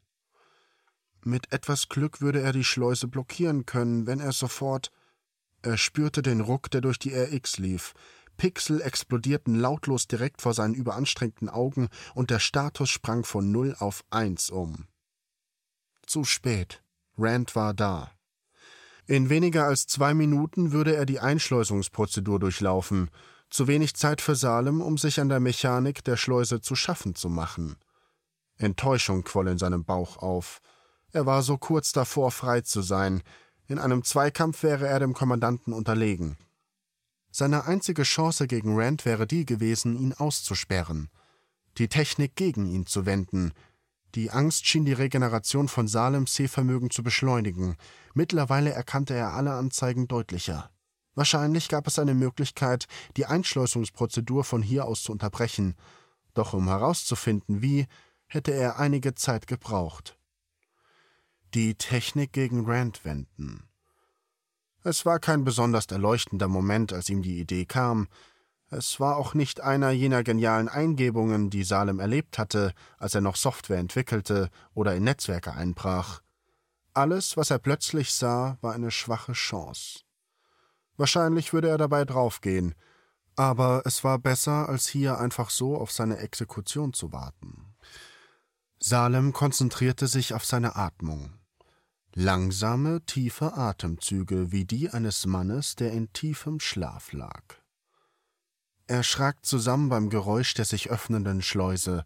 [1.22, 4.90] Mit etwas Glück würde er die Schleuse blockieren können, wenn er sofort.
[5.62, 7.94] Er spürte den Ruck, der durch die RX lief.
[8.36, 14.04] Pixel explodierten lautlos direkt vor seinen überanstrengten Augen und der Status sprang von Null auf
[14.10, 14.86] Eins um.
[16.06, 16.83] Zu spät.
[17.16, 18.10] Rand war da.
[19.06, 23.10] In weniger als zwei Minuten würde er die Einschleusungsprozedur durchlaufen,
[23.50, 27.28] zu wenig Zeit für Salem, um sich an der Mechanik der Schleuse zu schaffen zu
[27.28, 27.76] machen.
[28.56, 30.60] Enttäuschung quoll in seinem Bauch auf.
[31.12, 33.22] Er war so kurz davor, frei zu sein.
[33.66, 36.36] In einem Zweikampf wäre er dem Kommandanten unterlegen.
[37.30, 41.10] Seine einzige Chance gegen Rand wäre die gewesen, ihn auszusperren,
[41.78, 43.52] die Technik gegen ihn zu wenden,
[44.14, 47.76] die Angst schien die Regeneration von Salems Sehvermögen zu beschleunigen.
[48.14, 50.70] Mittlerweile erkannte er alle Anzeigen deutlicher.
[51.14, 52.86] Wahrscheinlich gab es eine Möglichkeit,
[53.16, 55.74] die Einschleusungsprozedur von hier aus zu unterbrechen.
[56.34, 57.86] Doch um herauszufinden, wie,
[58.26, 60.18] hätte er einige Zeit gebraucht.
[61.54, 63.68] Die Technik gegen Rand wenden.
[64.82, 68.08] Es war kein besonders erleuchtender Moment, als ihm die Idee kam.
[68.70, 73.36] Es war auch nicht einer jener genialen Eingebungen, die Salem erlebt hatte, als er noch
[73.36, 76.20] Software entwickelte oder in Netzwerke einbrach.
[76.92, 80.00] Alles, was er plötzlich sah, war eine schwache Chance.
[80.96, 82.74] Wahrscheinlich würde er dabei draufgehen,
[83.36, 87.74] aber es war besser, als hier einfach so auf seine Exekution zu warten.
[88.78, 91.34] Salem konzentrierte sich auf seine Atmung.
[92.14, 97.63] Langsame, tiefe Atemzüge wie die eines Mannes, der in tiefem Schlaf lag.
[98.86, 102.04] Er schrak zusammen beim Geräusch der sich öffnenden Schleuse.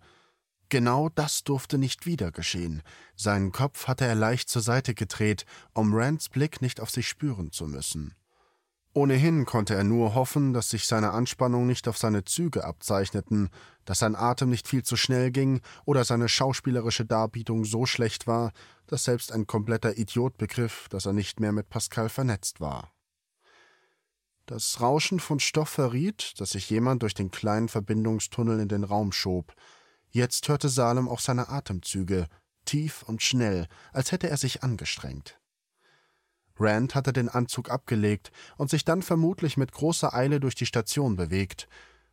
[0.69, 2.83] Genau das durfte nicht wieder geschehen.
[3.17, 7.51] Seinen Kopf hatte er leicht zur Seite gedreht, um Rands Blick nicht auf sich spüren
[7.51, 8.15] zu müssen.
[8.93, 13.51] Ohnehin konnte er nur hoffen, dass sich seine Anspannung nicht auf seine Züge abzeichneten,
[13.85, 18.53] dass sein Atem nicht viel zu schnell ging oder seine schauspielerische Darbietung so schlecht war,
[18.87, 22.93] dass selbst ein kompletter Idiot begriff, dass er nicht mehr mit Pascal vernetzt war.
[24.49, 29.13] Das Rauschen von Stoff verriet, dass sich jemand durch den kleinen Verbindungstunnel in den Raum
[29.13, 29.53] schob.
[30.09, 32.29] Jetzt hörte Salem auch seine Atemzüge,
[32.65, 35.39] tief und schnell, als hätte er sich angestrengt.
[36.59, 41.17] Rand hatte den Anzug abgelegt und sich dann vermutlich mit großer Eile durch die Station
[41.17, 41.69] bewegt.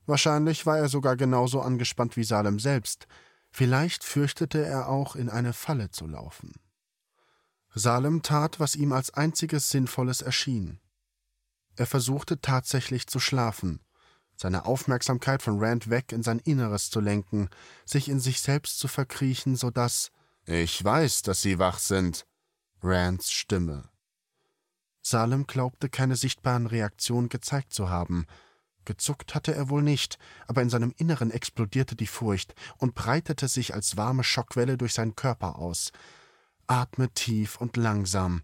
[0.05, 3.07] Wahrscheinlich war er sogar genauso angespannt wie Salem selbst.
[3.49, 6.51] Vielleicht fürchtete er auch, in eine Falle zu laufen.
[7.73, 10.81] Salem tat, was ihm als einziges Sinnvolles erschien.
[11.75, 13.81] Er versuchte tatsächlich zu schlafen,
[14.37, 17.49] seine Aufmerksamkeit von Rand weg in sein Inneres zu lenken,
[17.85, 20.11] sich in sich selbst zu verkriechen, so dass
[20.45, 22.25] Ich weiß, dass Sie wach sind.
[22.81, 23.89] Rands Stimme.
[25.01, 28.25] Salem glaubte, keine sichtbaren Reaktionen gezeigt zu haben.
[28.85, 33.73] Gezuckt hatte er wohl nicht, aber in seinem Inneren explodierte die Furcht und breitete sich
[33.73, 35.91] als warme Schockwelle durch seinen Körper aus.
[36.67, 38.43] Atme tief und langsam.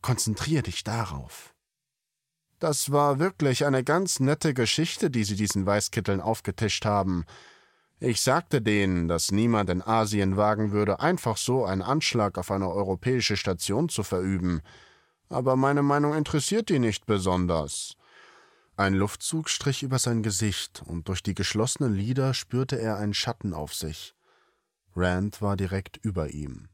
[0.00, 1.51] Konzentrier dich darauf.
[2.62, 7.24] Das war wirklich eine ganz nette Geschichte, die Sie diesen Weißkitteln aufgetischt haben.
[7.98, 12.70] Ich sagte denen, dass niemand in Asien wagen würde, einfach so einen Anschlag auf eine
[12.70, 14.60] europäische Station zu verüben.
[15.28, 17.96] Aber meine Meinung interessiert die nicht besonders.
[18.76, 23.54] Ein Luftzug strich über sein Gesicht, und durch die geschlossenen Lider spürte er einen Schatten
[23.54, 24.14] auf sich.
[24.94, 26.68] Rand war direkt über ihm.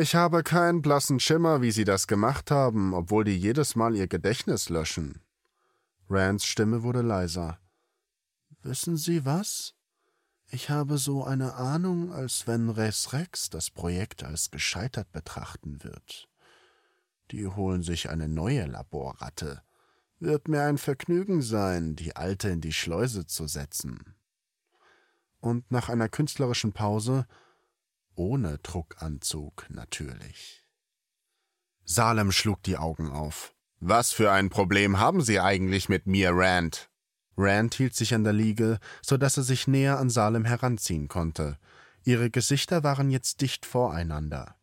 [0.00, 4.06] Ich habe keinen blassen Schimmer, wie Sie das gemacht haben, obwohl die jedes Mal Ihr
[4.06, 5.24] Gedächtnis löschen.
[6.08, 7.58] Rands Stimme wurde leiser.
[8.62, 9.74] Wissen Sie was?
[10.50, 16.28] Ich habe so eine Ahnung, als wenn Res Rex das Projekt als gescheitert betrachten wird.
[17.32, 19.62] Die holen sich eine neue Laborratte.
[20.20, 24.14] Wird mir ein Vergnügen sein, die alte in die Schleuse zu setzen.
[25.40, 27.26] Und nach einer künstlerischen Pause
[28.18, 30.64] ohne Druckanzug natürlich.
[31.84, 33.54] Salem schlug die Augen auf.
[33.80, 36.90] Was für ein Problem haben Sie eigentlich mit mir, Rand?
[37.36, 41.58] Rand hielt sich an der Liege, so dass er sich näher an Salem heranziehen konnte.
[42.02, 44.56] Ihre Gesichter waren jetzt dicht voreinander.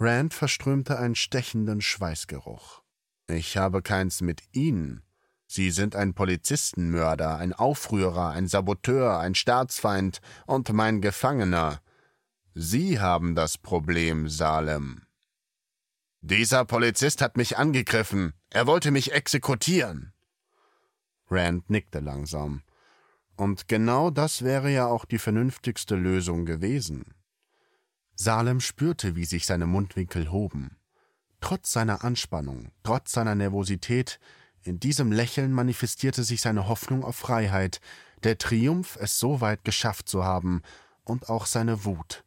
[0.00, 2.82] Rand verströmte einen stechenden Schweißgeruch.
[3.28, 5.04] Ich habe keins mit Ihnen.
[5.46, 11.82] Sie sind ein Polizistenmörder, ein Aufrührer, ein Saboteur, ein Staatsfeind und mein Gefangener.
[12.54, 15.06] Sie haben das Problem, Salem.
[16.20, 18.34] Dieser Polizist hat mich angegriffen.
[18.50, 20.12] Er wollte mich exekutieren.
[21.30, 22.62] Rand nickte langsam.
[23.36, 27.14] Und genau das wäre ja auch die vernünftigste Lösung gewesen.
[28.14, 30.76] Salem spürte, wie sich seine Mundwinkel hoben.
[31.40, 34.20] Trotz seiner Anspannung, trotz seiner Nervosität,
[34.62, 37.80] in diesem Lächeln manifestierte sich seine Hoffnung auf Freiheit,
[38.22, 40.60] der Triumph, es so weit geschafft zu haben,
[41.04, 42.24] und auch seine Wut.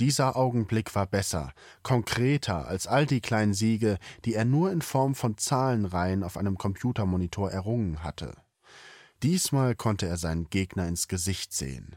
[0.00, 5.14] Dieser Augenblick war besser, konkreter als all die kleinen Siege, die er nur in Form
[5.14, 8.34] von Zahlenreihen auf einem Computermonitor errungen hatte.
[9.22, 11.96] Diesmal konnte er seinen Gegner ins Gesicht sehen.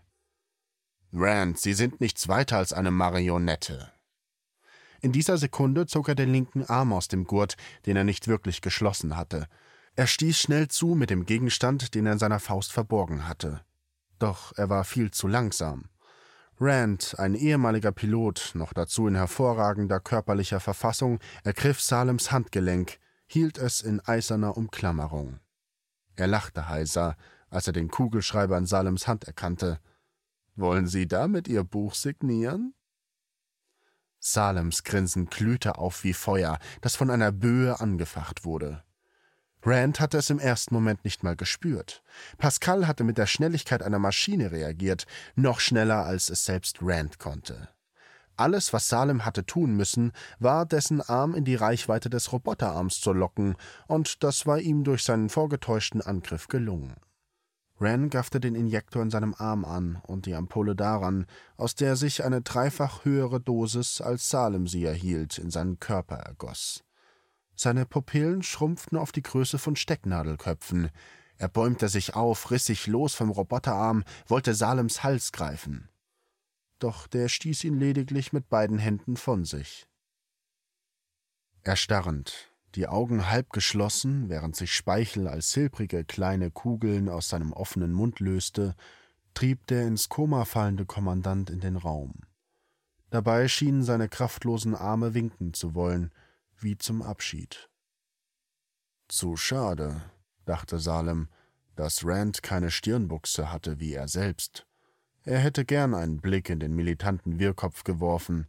[1.13, 3.89] Rand, Sie sind nichts weiter als eine Marionette.
[4.99, 8.61] In dieser Sekunde zog er den linken Arm aus dem Gurt, den er nicht wirklich
[8.61, 9.47] geschlossen hatte.
[9.95, 13.63] Er stieß schnell zu mit dem Gegenstand, den er in seiner Faust verborgen hatte.
[14.19, 15.87] Doch er war viel zu langsam.
[16.59, 23.81] Rand, ein ehemaliger Pilot, noch dazu in hervorragender körperlicher Verfassung, ergriff Salems Handgelenk, hielt es
[23.81, 25.39] in eiserner Umklammerung.
[26.15, 27.17] Er lachte heiser,
[27.49, 29.79] als er den Kugelschreiber in Salems Hand erkannte.
[30.55, 32.75] Wollen Sie damit Ihr Buch signieren?
[34.19, 38.83] Salems Grinsen glühte auf wie Feuer, das von einer Böe angefacht wurde.
[39.66, 42.03] Rand hatte es im ersten Moment nicht mal gespürt.
[42.38, 45.05] Pascal hatte mit der Schnelligkeit einer Maschine reagiert,
[45.36, 47.70] noch schneller als es selbst Rand konnte.
[48.36, 53.14] Alles, was Salem hatte tun müssen, war, dessen Arm in die Reichweite des Roboterarms zu
[53.14, 53.55] locken,
[53.88, 56.95] und das war ihm durch seinen vorgetäuschten Angriff gelungen.
[57.80, 61.26] Ran gaffte den Injektor in seinem Arm an und die Ampulle daran,
[61.57, 66.84] aus der sich eine dreifach höhere Dosis, als Salem sie erhielt, in seinen Körper ergoss.
[67.55, 70.89] Seine Pupillen schrumpften auf die Größe von Stecknadelköpfen.
[71.37, 75.89] Er bäumte sich auf, riss sich los vom Roboterarm, wollte Salems Hals greifen.
[76.79, 79.87] Doch der stieß ihn lediglich mit beiden Händen von sich.
[81.61, 87.93] Erstarrend, die Augen halb geschlossen, während sich Speichel als silbrige kleine Kugeln aus seinem offenen
[87.93, 88.75] Mund löste,
[89.33, 92.21] trieb der ins Koma fallende Kommandant in den Raum.
[93.11, 96.11] Dabei schienen seine kraftlosen Arme winken zu wollen,
[96.64, 97.70] wie zum Abschied.
[99.07, 100.01] Zu schade,
[100.45, 101.30] dachte Salem,
[101.76, 104.66] dass Rand keine Stirnbuchse hatte wie er selbst.
[105.24, 108.47] Er hätte gern einen Blick in den militanten Wirrkopf geworfen.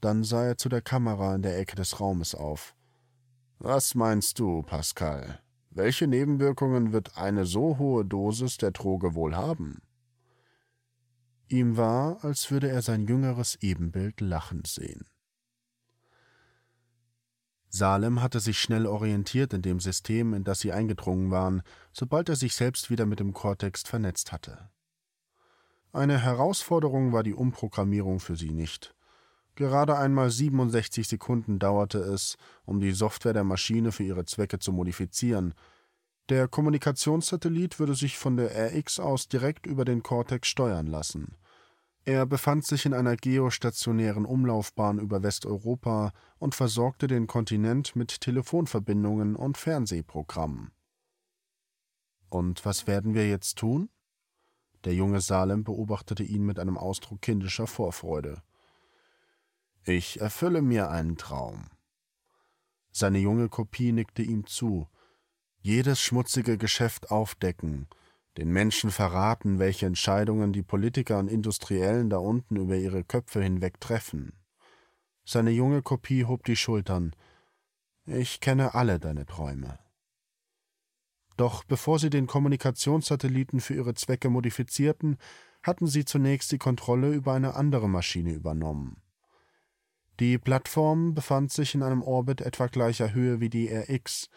[0.00, 2.74] Dann sah er zu der Kamera in der Ecke des Raumes auf.
[3.58, 5.40] Was meinst du, Pascal?
[5.70, 9.82] Welche Nebenwirkungen wird eine so hohe Dosis der Droge wohl haben?
[11.48, 15.06] Ihm war, als würde er sein jüngeres Ebenbild lachend sehen.
[17.74, 22.36] Salem hatte sich schnell orientiert in dem System, in das sie eingedrungen waren, sobald er
[22.36, 24.70] sich selbst wieder mit dem Kortex vernetzt hatte.
[25.92, 28.94] Eine Herausforderung war die Umprogrammierung für sie nicht.
[29.56, 34.72] Gerade einmal 67 Sekunden dauerte es, um die Software der Maschine für ihre Zwecke zu
[34.72, 35.52] modifizieren.
[36.28, 41.36] Der Kommunikationssatellit würde sich von der RX aus direkt über den Cortex steuern lassen.
[42.06, 49.36] Er befand sich in einer geostationären Umlaufbahn über Westeuropa und versorgte den Kontinent mit Telefonverbindungen
[49.36, 50.72] und Fernsehprogrammen.
[52.28, 53.88] Und was werden wir jetzt tun?
[54.84, 58.42] Der junge Salem beobachtete ihn mit einem Ausdruck kindischer Vorfreude.
[59.84, 61.70] Ich erfülle mir einen Traum.
[62.90, 64.88] Seine junge Kopie nickte ihm zu.
[65.62, 67.88] Jedes schmutzige Geschäft aufdecken,
[68.36, 73.80] den Menschen verraten, welche Entscheidungen die Politiker und Industriellen da unten über ihre Köpfe hinweg
[73.80, 74.32] treffen.
[75.24, 77.14] Seine junge Kopie hob die Schultern.
[78.06, 79.78] Ich kenne alle deine Träume.
[81.36, 85.16] Doch bevor sie den Kommunikationssatelliten für ihre Zwecke modifizierten,
[85.62, 89.00] hatten sie zunächst die Kontrolle über eine andere Maschine übernommen.
[90.20, 94.28] Die Plattform befand sich in einem Orbit etwa gleicher Höhe wie die RX,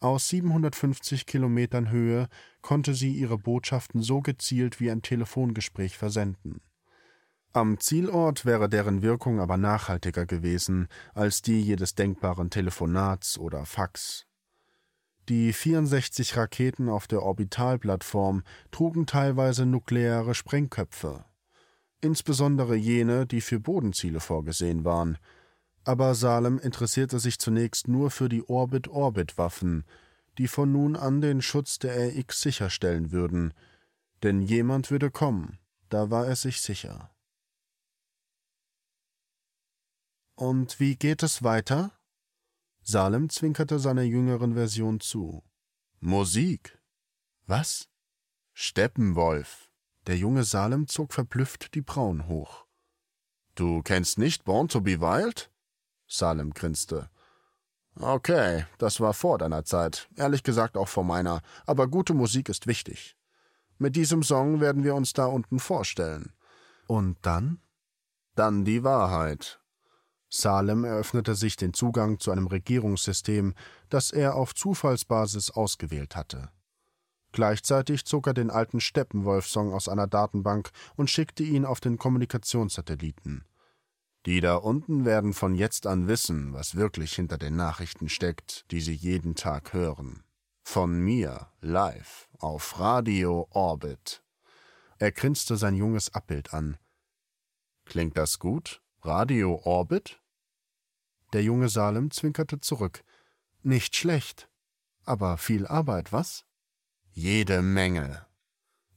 [0.00, 2.28] Aus 750 Kilometern Höhe
[2.60, 6.60] konnte sie ihre Botschaften so gezielt wie ein Telefongespräch versenden.
[7.52, 14.26] Am Zielort wäre deren Wirkung aber nachhaltiger gewesen als die jedes denkbaren Telefonats oder Fax.
[15.30, 21.24] Die 64 Raketen auf der Orbitalplattform trugen teilweise nukleare Sprengköpfe,
[22.02, 25.16] insbesondere jene, die für Bodenziele vorgesehen waren.
[25.86, 29.84] Aber Salem interessierte sich zunächst nur für die Orbit-Orbit-Waffen,
[30.36, 33.54] die von nun an den Schutz der RX sicherstellen würden,
[34.24, 37.14] denn jemand würde kommen, da war er sich sicher.
[40.34, 41.92] Und wie geht es weiter?
[42.82, 45.44] Salem zwinkerte seiner jüngeren Version zu.
[46.00, 46.82] Musik.
[47.46, 47.88] Was?
[48.54, 49.70] Steppenwolf.
[50.08, 52.66] Der junge Salem zog verblüfft die Brauen hoch.
[53.54, 55.48] Du kennst nicht Born to be Wild?
[56.06, 57.08] Salem grinste.
[57.98, 62.66] Okay, das war vor deiner Zeit, ehrlich gesagt auch vor meiner, aber gute Musik ist
[62.66, 63.16] wichtig.
[63.78, 66.32] Mit diesem Song werden wir uns da unten vorstellen.
[66.86, 67.60] Und dann?
[68.34, 69.60] Dann die Wahrheit.
[70.28, 73.54] Salem eröffnete sich den Zugang zu einem Regierungssystem,
[73.88, 76.50] das er auf Zufallsbasis ausgewählt hatte.
[77.32, 83.44] Gleichzeitig zog er den alten Steppenwolf-Song aus einer Datenbank und schickte ihn auf den Kommunikationssatelliten.
[84.26, 88.80] Die da unten werden von jetzt an wissen, was wirklich hinter den Nachrichten steckt, die
[88.80, 90.24] sie jeden Tag hören.
[90.64, 94.24] Von mir, live, auf Radio Orbit.
[94.98, 96.76] Er grinste sein junges Abbild an.
[97.84, 98.82] Klingt das gut?
[99.02, 100.20] Radio Orbit?
[101.32, 103.04] Der junge Salem zwinkerte zurück.
[103.62, 104.48] Nicht schlecht.
[105.04, 106.44] Aber viel Arbeit, was?
[107.12, 108.26] Jede Menge.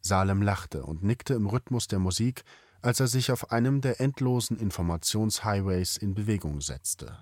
[0.01, 2.43] Salem lachte und nickte im Rhythmus der Musik,
[2.81, 7.17] als er sich auf einem der endlosen Informationshighways in Bewegung setzte.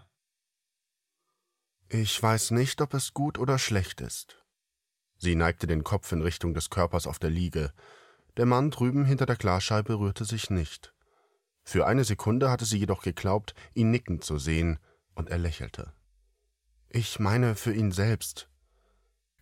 [1.89, 4.43] Ich weiß nicht, ob es gut oder schlecht ist.
[5.17, 7.73] Sie neigte den Kopf in Richtung des Körpers auf der Liege.
[8.35, 10.93] Der Mann drüben hinter der Glasscheibe rührte sich nicht.
[11.63, 14.79] Für eine Sekunde hatte sie jedoch geglaubt, ihn nicken zu sehen,
[15.15, 15.93] und er lächelte.
[16.89, 18.49] Ich meine für ihn selbst.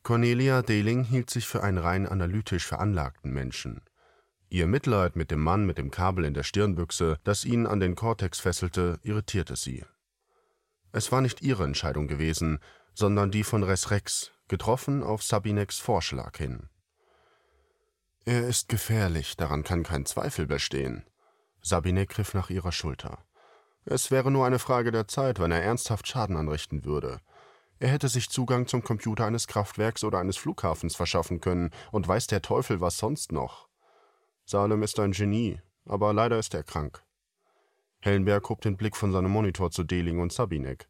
[0.03, 3.81] Cornelia Dehling hielt sich für einen rein analytisch veranlagten Menschen.
[4.55, 7.93] Ihr Mitleid mit dem Mann mit dem Kabel in der Stirnbüchse, das ihn an den
[7.93, 9.83] Kortex fesselte, irritierte sie.
[10.93, 12.59] Es war nicht ihre Entscheidung gewesen,
[12.93, 16.69] sondern die von Res Rex, getroffen auf Sabineks Vorschlag hin.
[18.23, 21.03] Er ist gefährlich, daran kann kein Zweifel bestehen.
[21.61, 23.25] Sabine griff nach ihrer Schulter.
[23.83, 27.19] Es wäre nur eine Frage der Zeit, wenn er ernsthaft Schaden anrichten würde.
[27.79, 32.27] Er hätte sich Zugang zum Computer eines Kraftwerks oder eines Flughafens verschaffen können, und weiß
[32.27, 33.67] der Teufel was sonst noch.
[34.45, 37.03] Salem ist ein Genie, aber leider ist er krank.
[37.99, 40.87] Hellenberg hob den Blick von seinem Monitor zu Deling und Sabinek.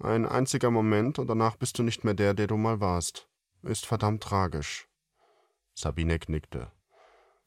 [0.00, 3.28] Ein einziger Moment und danach bist du nicht mehr der, der du mal warst.
[3.62, 4.88] Ist verdammt tragisch.
[5.74, 6.72] Sabinek nickte.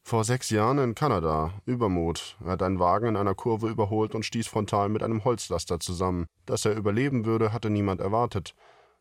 [0.02, 2.38] Vor sechs Jahren in Kanada, Übermut.
[2.40, 6.28] Er hat einen Wagen in einer Kurve überholt und stieß frontal mit einem Holzlaster zusammen.
[6.46, 8.56] Dass er überleben würde, hatte niemand erwartet.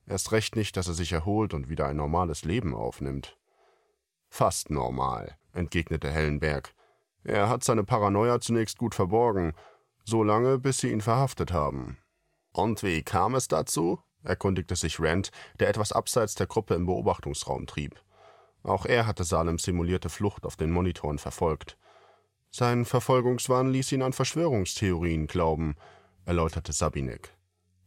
[0.09, 3.39] Erst recht nicht, dass er sich erholt und wieder ein normales Leben aufnimmt.
[4.29, 6.75] Fast normal, entgegnete Hellenberg.
[7.25, 9.53] Er hat seine Paranoia zunächst gut verborgen,
[10.05, 11.99] so lange, bis sie ihn verhaftet haben.
[12.53, 14.01] Und wie kam es dazu?
[14.23, 15.31] erkundigte sich Rand,
[15.61, 18.01] der etwas abseits der Gruppe im Beobachtungsraum trieb.
[18.63, 21.77] Auch er hatte Salems simulierte Flucht auf den Monitoren verfolgt.
[22.51, 25.77] Sein Verfolgungswahn ließ ihn an Verschwörungstheorien glauben,
[26.25, 27.37] erläuterte Sabinek.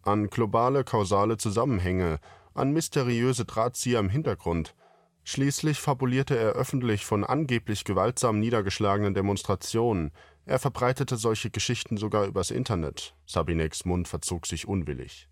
[0.04, 2.20] An globale kausale Zusammenhänge,
[2.54, 4.76] an mysteriöse Drahtzieher im Hintergrund.
[5.24, 10.12] Schließlich fabulierte er öffentlich von angeblich gewaltsam niedergeschlagenen Demonstrationen.
[10.46, 13.16] Er verbreitete solche Geschichten sogar übers Internet.
[13.26, 15.30] Sabineks Mund verzog sich unwillig.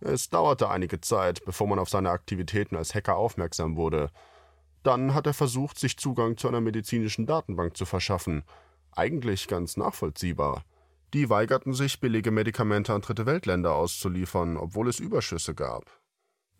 [0.00, 4.10] Es dauerte einige Zeit, bevor man auf seine Aktivitäten als Hacker aufmerksam wurde.
[4.82, 8.42] Dann hat er versucht, sich Zugang zu einer medizinischen Datenbank zu verschaffen.
[8.92, 10.64] Eigentlich ganz nachvollziehbar.
[11.14, 15.84] Die weigerten sich, billige Medikamente an dritte Weltländer auszuliefern, obwohl es Überschüsse gab.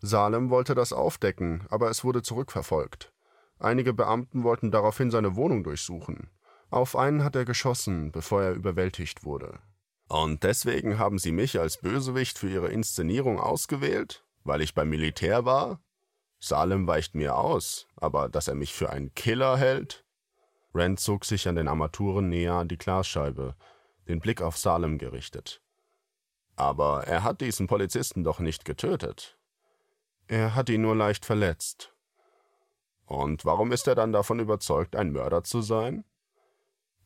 [0.05, 3.11] Salem wollte das aufdecken, aber es wurde zurückverfolgt.
[3.59, 6.29] Einige Beamten wollten daraufhin seine Wohnung durchsuchen.
[6.69, 9.59] Auf einen hat er geschossen, bevor er überwältigt wurde.
[10.07, 14.23] Und deswegen haben Sie mich als Bösewicht für Ihre Inszenierung ausgewählt?
[14.43, 15.79] Weil ich beim Militär war?
[16.39, 20.05] Salem weicht mir aus, aber dass er mich für einen Killer hält?
[20.73, 23.55] Rand zog sich an den Armaturen näher an die Glasscheibe,
[24.07, 25.61] den Blick auf Salem gerichtet.
[26.55, 29.34] Aber er hat diesen Polizisten doch nicht getötet.
[30.27, 31.93] Er hat ihn nur leicht verletzt.
[33.05, 36.03] Und warum ist er dann davon überzeugt, ein Mörder zu sein?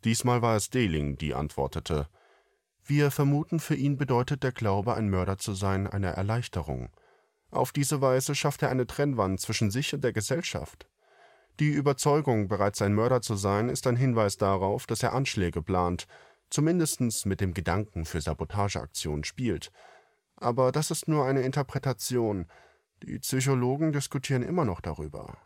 [0.05, 2.07] Diesmal war es Deling, die antwortete.
[2.85, 6.89] Wir vermuten, für ihn bedeutet der Glaube, ein Mörder zu sein, eine Erleichterung.
[7.51, 10.87] Auf diese Weise schafft er eine Trennwand zwischen sich und der Gesellschaft.
[11.59, 16.07] Die Überzeugung, bereits ein Mörder zu sein, ist ein Hinweis darauf, dass er Anschläge plant,
[16.49, 19.71] zumindest mit dem Gedanken für Sabotageaktionen spielt.
[20.37, 22.47] Aber das ist nur eine Interpretation.
[23.03, 25.37] Die Psychologen diskutieren immer noch darüber.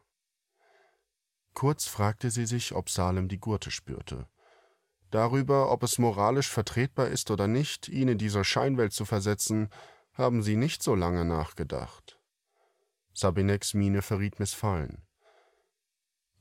[1.53, 4.27] Kurz fragte sie sich, ob Salem die Gurte spürte.
[5.11, 9.69] Darüber, ob es moralisch vertretbar ist oder nicht, ihn in diese Scheinwelt zu versetzen,
[10.13, 12.19] haben sie nicht so lange nachgedacht.
[13.13, 15.03] Sabineks Miene verriet Missfallen.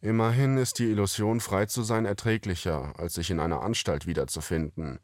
[0.01, 5.01] Immerhin ist die Illusion, frei zu sein, erträglicher, als sich in einer Anstalt wiederzufinden.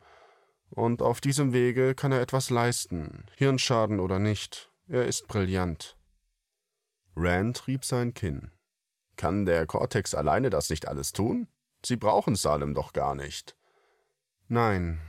[0.71, 4.73] Und auf diesem Wege kann er etwas leisten, Hirnschaden oder nicht.
[4.89, 5.98] Er ist brillant.
[7.21, 8.53] Rand rieb sein Kinn.
[9.17, 11.49] Kann der Cortex alleine das nicht alles tun?
[11.85, 13.57] Sie brauchen Salem doch gar nicht.
[14.47, 15.01] Nein,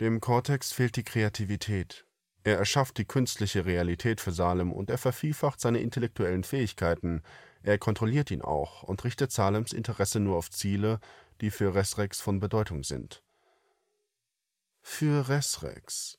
[0.00, 2.04] dem Cortex fehlt die Kreativität.
[2.42, 7.22] Er erschafft die künstliche Realität für Salem und er vervielfacht seine intellektuellen Fähigkeiten.
[7.62, 10.98] Er kontrolliert ihn auch und richtet Salems Interesse nur auf Ziele,
[11.40, 13.22] die für Resrex von Bedeutung sind.
[14.80, 16.18] Für Resrex.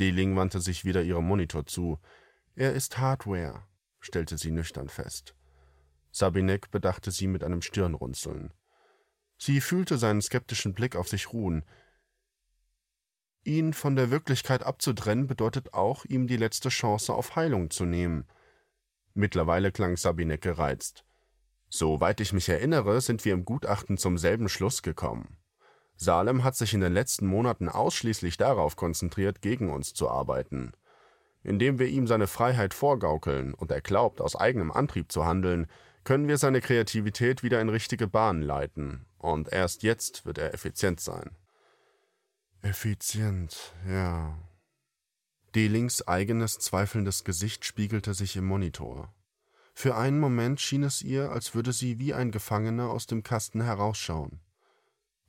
[0.00, 1.98] Deling wandte sich wieder ihrem Monitor zu.
[2.54, 3.66] Er ist Hardware,
[4.00, 5.34] stellte sie nüchtern fest.
[6.10, 8.52] Sabinek bedachte sie mit einem Stirnrunzeln.
[9.36, 11.64] Sie fühlte seinen skeptischen Blick auf sich ruhen.
[13.44, 18.26] Ihn von der Wirklichkeit abzutrennen bedeutet auch, ihm die letzte Chance auf Heilung zu nehmen.
[19.14, 21.04] Mittlerweile klang Sabinek gereizt.
[21.70, 25.36] Soweit ich mich erinnere, sind wir im Gutachten zum selben Schluss gekommen.
[25.96, 30.72] Salem hat sich in den letzten Monaten ausschließlich darauf konzentriert, gegen uns zu arbeiten.
[31.42, 35.66] Indem wir ihm seine Freiheit vorgaukeln und er glaubt, aus eigenem Antrieb zu handeln,
[36.04, 41.00] können wir seine Kreativität wieder in richtige Bahnen leiten, und erst jetzt wird er effizient
[41.00, 41.36] sein.
[42.62, 44.38] Effizient, ja.
[45.54, 49.14] Delings eigenes zweifelndes Gesicht spiegelte sich im Monitor.
[49.74, 53.60] Für einen Moment schien es ihr, als würde sie wie ein Gefangener aus dem Kasten
[53.60, 54.40] herausschauen.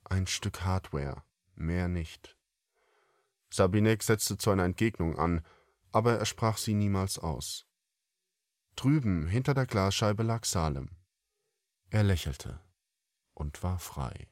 [0.04, 1.22] Ein Stück Hardware,
[1.54, 2.36] mehr nicht.
[3.52, 5.42] Sabinek setzte zu einer Entgegnung an,
[5.92, 7.66] aber er sprach sie niemals aus.
[8.76, 10.96] Drüben hinter der Glasscheibe lag Salem.
[11.90, 12.60] Er lächelte
[13.34, 14.29] und war frei.